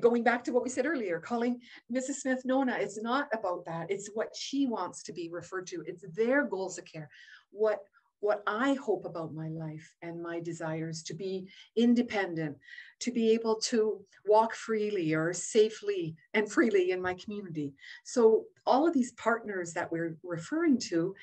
[0.00, 1.58] going back to what we said earlier, calling
[1.90, 2.16] Mrs.
[2.16, 3.90] Smith Nona, it's not about that.
[3.90, 5.82] It's what she wants to be referred to.
[5.86, 7.08] It's their goals of care.
[7.50, 7.80] What
[8.20, 12.56] what I hope about my life and my desires to be independent,
[13.00, 17.74] to be able to walk freely or safely and freely in my community.
[18.04, 21.14] So, all of these partners that we're referring to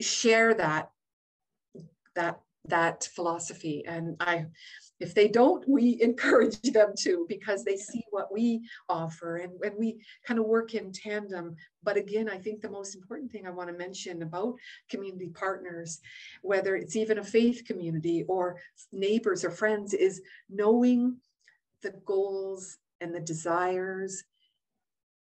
[0.00, 0.90] share that
[2.14, 4.46] that that philosophy and i
[5.00, 9.74] if they don't, we encourage them to because they see what we offer and, and
[9.78, 11.56] we kind of work in tandem.
[11.82, 14.54] But again, I think the most important thing I want to mention about
[14.88, 16.00] community partners,
[16.42, 18.56] whether it's even a faith community or
[18.92, 21.16] neighbors or friends, is knowing
[21.82, 24.24] the goals and the desires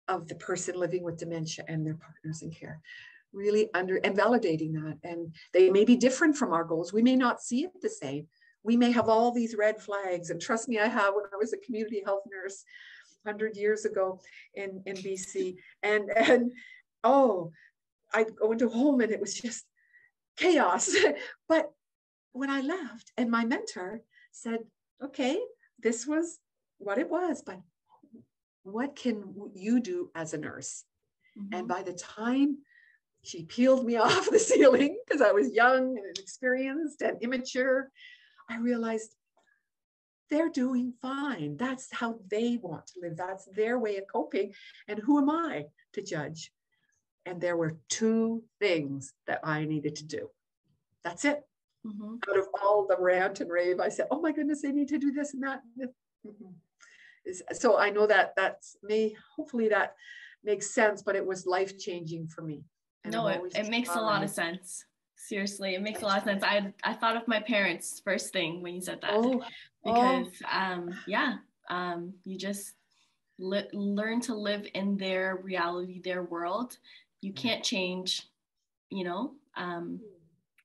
[0.09, 2.81] of the person living with dementia and their partners in care
[3.33, 7.17] really under and validating that and they may be different from our goals we may
[7.17, 8.27] not see it the same
[8.65, 10.31] we may have all these red flags.
[10.31, 12.65] And trust me, I have when I was a community health nurse
[13.25, 14.21] 100 years ago
[14.55, 15.57] in, in BC.
[15.83, 16.53] And, and
[17.03, 17.53] oh,
[18.15, 19.65] I'd go into home and it was just
[20.37, 20.95] chaos.
[21.49, 21.71] but
[22.33, 24.01] when I left, and my mentor
[24.31, 24.61] said,
[25.03, 25.39] okay,
[25.81, 26.39] this was
[26.79, 27.61] what it was, but
[28.63, 30.85] what can you do as a nurse?
[31.39, 31.59] Mm-hmm.
[31.59, 32.59] And by the time
[33.23, 37.91] she peeled me off the ceiling because I was young and inexperienced and immature,
[38.53, 39.15] I realized
[40.31, 41.57] they're doing fine.
[41.57, 43.17] That's how they want to live.
[43.17, 44.53] That's their way of coping.
[44.89, 46.53] And who am I to judge?
[47.25, 50.29] And there were two things that I needed to do.
[51.05, 51.43] That's it.
[51.87, 52.17] Mm-hmm.
[52.29, 54.99] Out of all the rant and rave, I said, "Oh my goodness, they need to
[54.99, 55.63] do this and that."
[56.27, 57.33] Mm-hmm.
[57.53, 59.17] So I know that that's me.
[59.37, 59.95] Hopefully that
[60.45, 62.65] makes sense, but it was life changing for me.
[63.05, 64.85] And no, it, it makes a lot of sense.
[65.29, 66.43] Seriously, it makes a lot of sense.
[66.43, 69.43] I I thought of my parents first thing when you said that oh,
[69.85, 70.61] because oh.
[70.61, 71.37] um yeah
[71.71, 72.73] um you just
[73.39, 76.77] li- learn to live in their reality, their world.
[77.21, 78.27] You can't change
[78.93, 80.01] you know, um,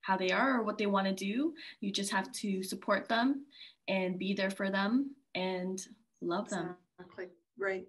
[0.02, 1.54] how they are or what they want to do.
[1.80, 3.46] You just have to support them
[3.88, 5.82] and be there for them and
[6.22, 6.76] love them.
[7.00, 7.28] Exactly.
[7.58, 7.88] Right.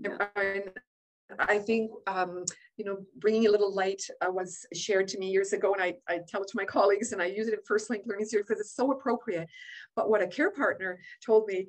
[0.00, 0.72] Yeah.
[1.38, 2.44] I think, um,
[2.76, 5.94] you know, bringing a little light uh, was shared to me years ago, and I,
[6.08, 8.46] I tell it to my colleagues, and I use it in First Link Learning Series
[8.46, 9.48] because it's so appropriate.
[9.94, 11.68] But what a care partner told me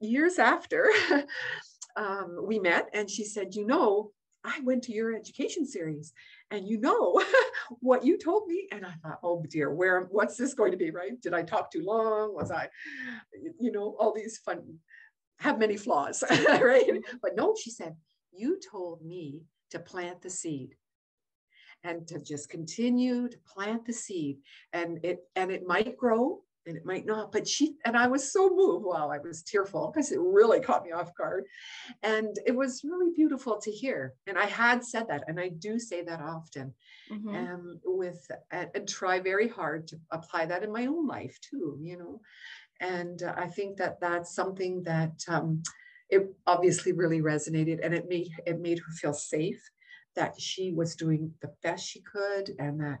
[0.00, 0.90] years after
[1.96, 4.10] um, we met, and she said, you know,
[4.44, 6.12] I went to your education series,
[6.50, 7.22] and you know
[7.80, 10.90] what you told me, and I thought, oh dear, where, what's this going to be,
[10.90, 11.20] right?
[11.20, 12.34] Did I talk too long?
[12.34, 12.68] Was I,
[13.60, 14.78] you know, all these fun,
[15.38, 16.90] have many flaws, right?
[17.22, 17.96] But no, she said
[18.32, 20.74] you told me to plant the seed
[21.84, 24.38] and to just continue to plant the seed.
[24.72, 28.32] And it and it might grow and it might not but she and i was
[28.32, 31.44] so moved while i was tearful because it really caught me off guard.
[32.02, 34.14] And it was really beautiful to hear.
[34.26, 36.74] And i had said that and i do say that often
[37.10, 37.28] mm-hmm.
[37.28, 41.78] um, with and, and, try very hard to apply that in my own life too
[41.80, 42.20] you know?
[42.80, 45.62] And uh, i think that that's something that um,
[46.10, 49.60] it obviously really resonated and it made it made her feel safe
[50.14, 52.98] that she was doing the best she could and that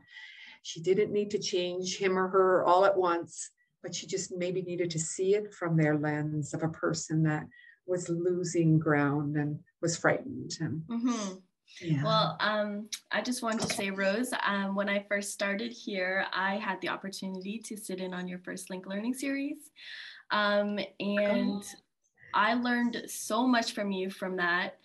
[0.62, 3.50] she didn't need to change him or her all at once
[3.82, 7.44] but she just maybe needed to see it from their lens of a person that
[7.86, 11.34] was losing ground and was frightened and mm-hmm.
[11.80, 12.02] Yeah.
[12.04, 16.56] Well, um, I just wanted to say, Rose, um, when I first started here, I
[16.56, 19.70] had the opportunity to sit in on your first Link Learning series.
[20.30, 21.62] Um, and
[22.36, 24.76] I learned so much from you from that.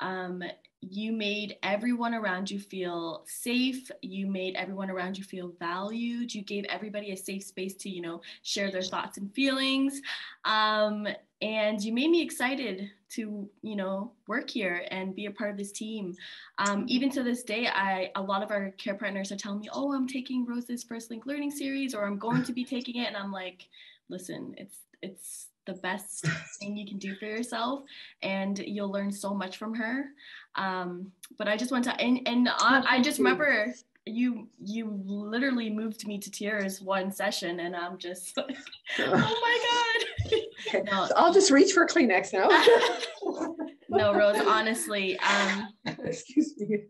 [0.00, 0.44] Um,
[0.80, 3.90] you made everyone around you feel safe.
[4.02, 6.32] You made everyone around you feel valued.
[6.32, 10.00] You gave everybody a safe space to you know share their thoughts and feelings.
[10.44, 11.08] Um,
[11.40, 15.56] and you made me excited to you know work here and be a part of
[15.56, 16.14] this team.
[16.58, 19.68] Um, even to this day i a lot of our care partners are telling me
[19.72, 23.06] oh i'm taking rose's first link learning series or i'm going to be taking it.
[23.06, 23.68] And i'm like
[24.08, 26.26] listen it's it's the best
[26.60, 27.82] thing you can do for yourself
[28.22, 30.06] and you'll learn so much from her.
[30.54, 33.72] Um, but i just want to and, and I, I just remember
[34.06, 38.56] you you literally moved me to tears one session and i'm just like
[39.00, 40.84] oh my god.
[40.90, 41.06] No.
[41.06, 42.48] so i'll just reach for kleenex now.
[43.90, 45.68] No rose honestly um
[46.04, 46.86] excuse me.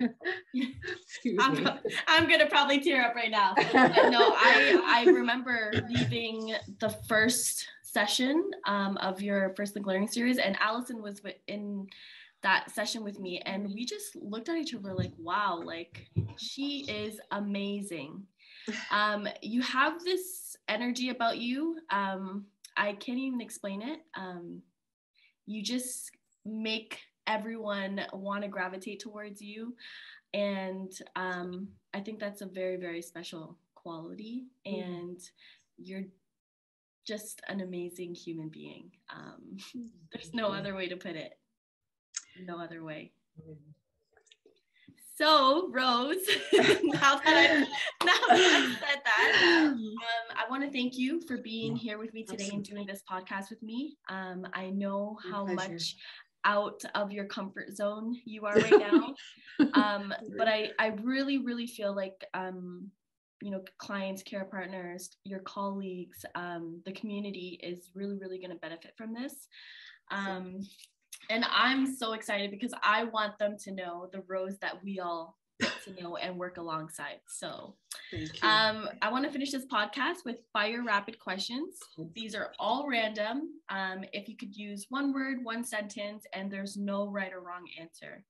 [0.53, 1.71] Excuse I'm, me.
[2.09, 3.55] I'm gonna probably tear up right now.
[3.55, 7.69] But no i i remember leaving the first
[7.99, 11.85] session um, of your first link learning series and allison was in
[12.45, 16.87] that session with me and we just looked at each other like wow like she
[16.89, 18.23] is amazing
[18.93, 22.45] um, you have this energy about you um,
[22.77, 24.63] i can't even explain it um,
[25.47, 26.13] you just
[26.45, 29.75] make everyone want to gravitate towards you
[30.35, 34.85] and um, i think that's a very very special quality mm.
[34.85, 35.19] and
[35.79, 36.05] you're
[37.09, 38.91] just an amazing human being.
[39.09, 39.57] Um,
[40.13, 41.33] there's no other way to put it.
[42.45, 43.13] No other way.
[45.17, 47.61] So, Rose, now that I've,
[48.07, 49.95] now that I've said that, um,
[50.37, 53.51] I want to thank you for being here with me today and doing this podcast
[53.51, 53.97] with me.
[54.09, 55.97] Um, I know how much
[56.45, 59.15] out of your comfort zone you are right now,
[59.75, 62.93] um, but I I really really feel like um,
[63.43, 68.57] you know clients care partners your colleagues um, the community is really really going to
[68.57, 69.49] benefit from this.
[70.11, 70.61] Um,
[71.31, 75.37] and i'm so excited because i want them to know the rose that we all
[75.61, 77.21] get to know and work alongside.
[77.27, 77.75] So
[78.43, 81.79] um, i want to finish this podcast with fire rapid questions.
[82.15, 83.49] These are all random.
[83.69, 87.65] Um, if you could use one word one sentence and there's no right or wrong
[87.81, 88.25] answer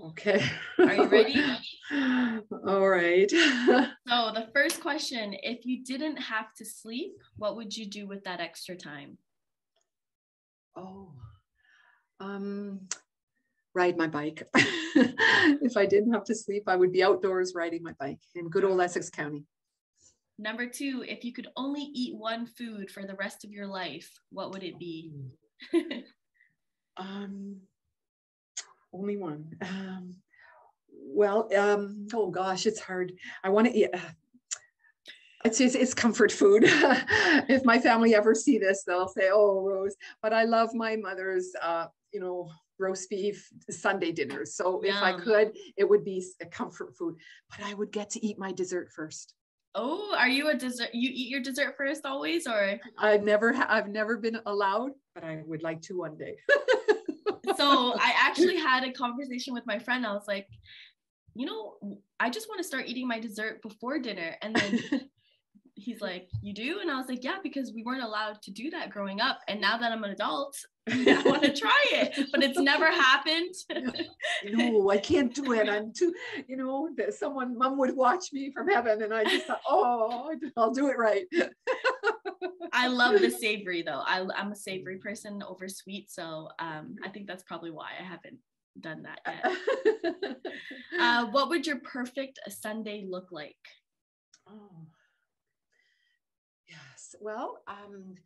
[0.00, 0.44] Okay.
[0.78, 1.42] Are you ready?
[2.66, 3.30] All right.
[3.30, 8.24] so, the first question if you didn't have to sleep, what would you do with
[8.24, 9.18] that extra time?
[10.76, 11.12] Oh,
[12.18, 12.80] um,
[13.74, 14.42] ride my bike.
[14.54, 18.64] if I didn't have to sleep, I would be outdoors riding my bike in good
[18.64, 19.44] old Essex County.
[20.38, 24.10] Number two, if you could only eat one food for the rest of your life,
[24.30, 25.12] what would it be?
[26.96, 27.60] um,
[28.94, 29.56] only one.
[29.60, 30.14] Um,
[30.90, 33.12] well, um, oh gosh, it's hard.
[33.42, 33.90] I want to eat.
[33.92, 33.98] Uh,
[35.44, 36.62] it's, it's, it's comfort food.
[36.66, 41.52] if my family ever see this, they'll say, "Oh, Rose." But I love my mother's,
[41.60, 44.56] uh, you know, roast beef Sunday dinners.
[44.56, 44.96] So Yum.
[44.96, 47.16] if I could, it would be a comfort food.
[47.50, 49.34] But I would get to eat my dessert first.
[49.76, 50.90] Oh, are you a dessert?
[50.92, 52.78] You eat your dessert first always, or?
[52.96, 56.36] I've never, I've never been allowed, but I would like to one day.
[57.56, 60.06] so I actually had a conversation with my friend.
[60.06, 60.48] I was like,
[61.34, 64.36] you know, I just want to start eating my dessert before dinner.
[64.42, 64.80] And then
[65.74, 66.78] he's like, You do?
[66.80, 69.40] And I was like, Yeah, because we weren't allowed to do that growing up.
[69.48, 70.56] And now that I'm an adult,
[70.88, 73.54] I want to try it, but it's never happened.
[74.52, 75.68] no, I can't do it.
[75.68, 76.12] I'm too,
[76.46, 79.02] you know, someone, mom would watch me from heaven.
[79.02, 81.24] And I just thought, Oh, I'll do it right.
[82.72, 84.02] I love the savory though.
[84.04, 86.10] I, I'm a savory person over sweet.
[86.10, 88.38] So um, I think that's probably why I haven't
[88.80, 90.36] done that yet.
[91.00, 93.56] uh, what would your perfect Sunday look like?
[94.48, 94.86] Oh,
[96.68, 97.14] yes.
[97.20, 98.16] Well, um,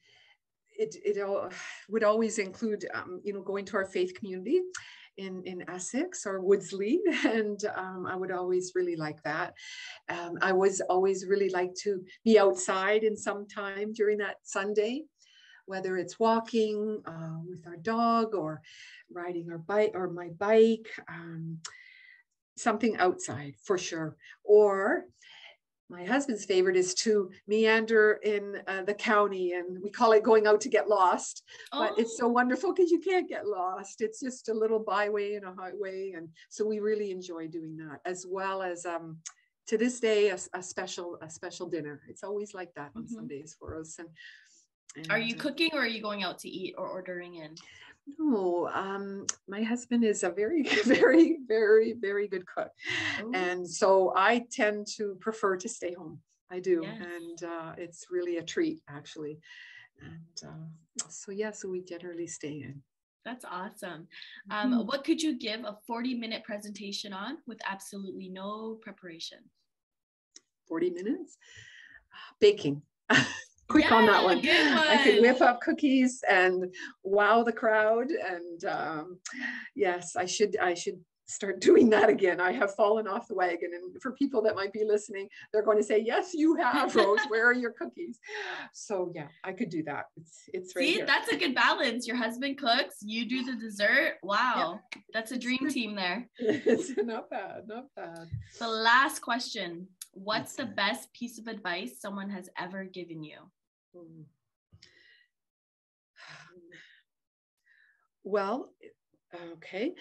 [0.76, 1.18] it, it
[1.88, 4.62] would always include, um, you know, going to our faith community
[5.18, 6.98] in, in Essex or Woodslee.
[7.24, 9.54] And um, I would always really like that.
[10.08, 15.04] Um, I was always really like to be outside in some time during that Sunday,
[15.66, 18.62] whether it's walking uh, with our dog or
[19.10, 21.58] riding our bike or my bike, um,
[22.56, 24.16] something outside for sure.
[24.44, 25.04] Or
[25.90, 30.46] my husband's favorite is to meander in uh, the county and we call it going
[30.46, 32.30] out to get lost but it's so oh.
[32.30, 36.28] wonderful because you can't get lost it's just a little byway and a highway and
[36.48, 39.18] so we really enjoy doing that as well as um,
[39.66, 43.14] to this day a, a, special a special dinner it's always like that on mm-hmm.
[43.14, 44.08] sundays for us and,
[44.96, 47.54] and are you uh, cooking or are you going out to eat or ordering in
[48.18, 52.70] no, um, my husband is a very, very, very, very good cook.
[53.22, 53.32] Ooh.
[53.34, 56.20] And so I tend to prefer to stay home.
[56.50, 56.82] I do.
[56.82, 57.02] Yes.
[57.02, 59.38] And uh, it's really a treat, actually.
[60.00, 62.82] And uh, so, yeah, so we generally stay in.
[63.24, 64.08] That's awesome.
[64.50, 64.86] Um, mm-hmm.
[64.86, 69.38] What could you give a 40 minute presentation on with absolutely no preparation?
[70.68, 71.36] 40 minutes?
[72.40, 72.82] Baking.
[73.68, 74.38] quick yeah, on that one.
[74.38, 74.46] one.
[74.46, 78.08] I could whip up cookies and wow the crowd.
[78.10, 79.18] And um,
[79.74, 82.40] yes, I should I should start doing that again.
[82.40, 83.70] I have fallen off the wagon.
[83.74, 87.20] And for people that might be listening, they're going to say, Yes, you have, Rose.
[87.28, 88.18] Where are your cookies?
[88.72, 90.06] So yeah, I could do that.
[90.16, 90.82] It's it's right.
[90.82, 91.06] See, here.
[91.06, 92.06] that's a good balance.
[92.06, 94.14] Your husband cooks, you do the dessert.
[94.22, 94.80] Wow.
[94.94, 95.02] Yeah.
[95.14, 96.28] That's a dream team there.
[96.38, 98.28] It's not bad, not bad.
[98.58, 99.86] The last question.
[100.12, 103.38] What's the best piece of advice someone has ever given you?
[103.94, 104.22] Hmm.
[108.24, 108.70] Well,
[109.52, 109.94] okay.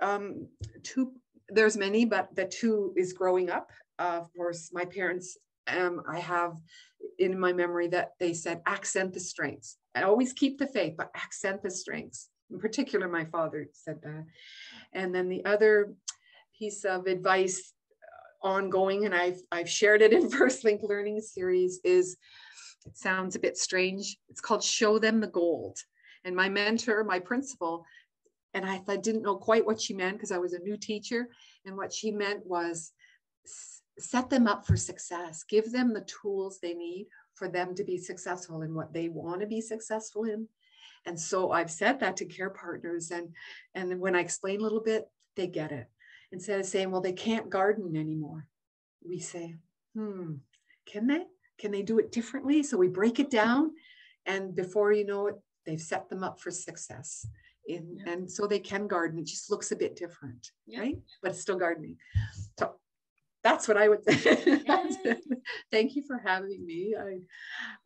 [0.00, 0.48] Um,
[0.82, 1.12] two,
[1.48, 3.70] there's many, but the two is growing up.
[3.98, 6.56] Uh, of course, my parents, um, I have
[7.18, 9.76] in my memory that they said, accent the strengths.
[9.94, 12.28] I always keep the faith, but accent the strengths.
[12.50, 14.24] In particular, my father said that.
[14.92, 15.94] And then the other
[16.58, 17.74] piece of advice
[18.42, 22.16] uh, ongoing, and I've, I've shared it in First Link Learning Series, is
[22.86, 24.16] it sounds a bit strange.
[24.28, 25.78] It's called Show Them the Gold.
[26.24, 27.84] And my mentor, my principal,
[28.54, 31.28] and I, I didn't know quite what she meant because I was a new teacher.
[31.64, 32.92] And what she meant was
[33.98, 37.98] set them up for success, give them the tools they need for them to be
[37.98, 40.48] successful in what they want to be successful in.
[41.06, 43.10] And so I've said that to care partners.
[43.10, 43.30] And,
[43.74, 45.86] and when I explain a little bit, they get it.
[46.32, 48.46] Instead of saying, well, they can't garden anymore,
[49.06, 49.56] we say,
[49.94, 50.34] hmm,
[50.86, 51.24] can they?
[51.58, 52.62] Can they do it differently?
[52.62, 53.72] So we break it down,
[54.26, 55.34] and before you know it,
[55.66, 57.26] they've set them up for success.
[57.66, 58.12] In, yeah.
[58.12, 59.18] And so they can garden.
[59.18, 60.80] It just looks a bit different, yeah.
[60.80, 60.98] right?
[61.22, 61.96] But it's still gardening.
[62.58, 62.74] So
[63.48, 64.62] that's what I would say.
[65.70, 66.94] thank you for having me.
[66.98, 67.18] I,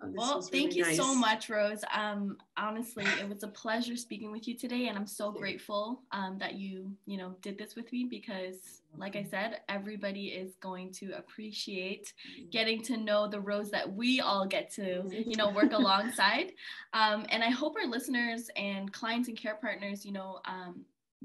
[0.05, 0.97] uh, well, thank you nice.
[0.97, 1.85] so much, Rose.
[1.95, 6.39] Um, honestly, it was a pleasure speaking with you today, and I'm so grateful um,
[6.39, 10.93] that you, you know, did this with me because, like I said, everybody is going
[10.95, 12.51] to appreciate mm-hmm.
[12.51, 16.53] getting to know the Rose that we all get to, you know, work alongside.
[16.93, 20.85] Um, and I hope our listeners and clients and care partners, you know, um,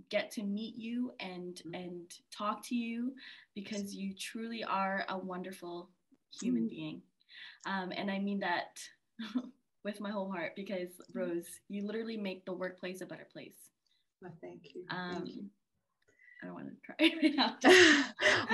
[0.10, 1.74] get to meet you and mm-hmm.
[1.74, 3.14] and talk to you
[3.56, 5.90] because you truly are a wonderful
[6.42, 6.70] human mm.
[6.70, 7.02] being
[7.66, 8.80] um, and i mean that
[9.84, 11.20] with my whole heart because mm-hmm.
[11.20, 13.72] rose you literally make the workplace a better place
[14.22, 15.46] well, thank you um, thank you
[16.44, 18.04] I don't want to try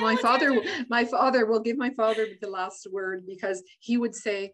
[0.02, 4.54] my father, my father will give my father the last word because he would say,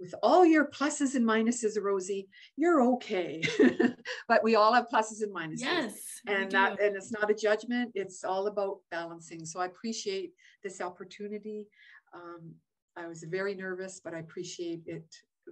[0.00, 3.42] with all your pluses and minuses, Rosie, you're okay.
[4.28, 5.60] but we all have pluses and minuses.
[5.60, 6.20] Yes.
[6.26, 9.44] And that and it's not a judgment, it's all about balancing.
[9.44, 10.32] So I appreciate
[10.62, 11.66] this opportunity.
[12.14, 12.54] Um,
[12.96, 15.04] I was very nervous, but I appreciate it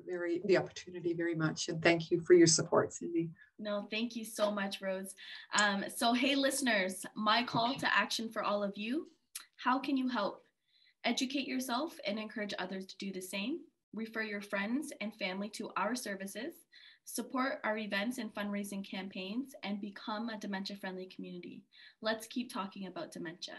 [0.06, 1.68] very the opportunity very much.
[1.68, 3.30] And thank you for your support, Cindy.
[3.58, 5.14] No, thank you so much, Rose.
[5.58, 9.08] Um, so hey listeners, my call to action for all of you.
[9.56, 10.42] How can you help?
[11.04, 13.60] Educate yourself and encourage others to do the same
[13.96, 16.54] refer your friends and family to our services,
[17.04, 21.62] support our events and fundraising campaigns, and become a dementia friendly community.
[22.02, 23.54] Let's keep talking about dementia.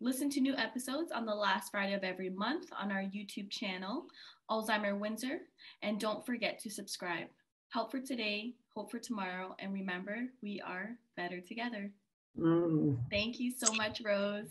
[0.00, 4.04] Listen to new episodes on the last Friday of every month on our YouTube channel,
[4.50, 5.40] Alzheimer Windsor,
[5.82, 7.28] and don't forget to subscribe.
[7.70, 11.90] Help for today, hope for tomorrow, and remember, we are better together.
[12.38, 12.98] Mm.
[13.10, 14.50] Thank you so much, Rose.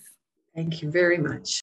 [0.56, 1.50] Thank you very much.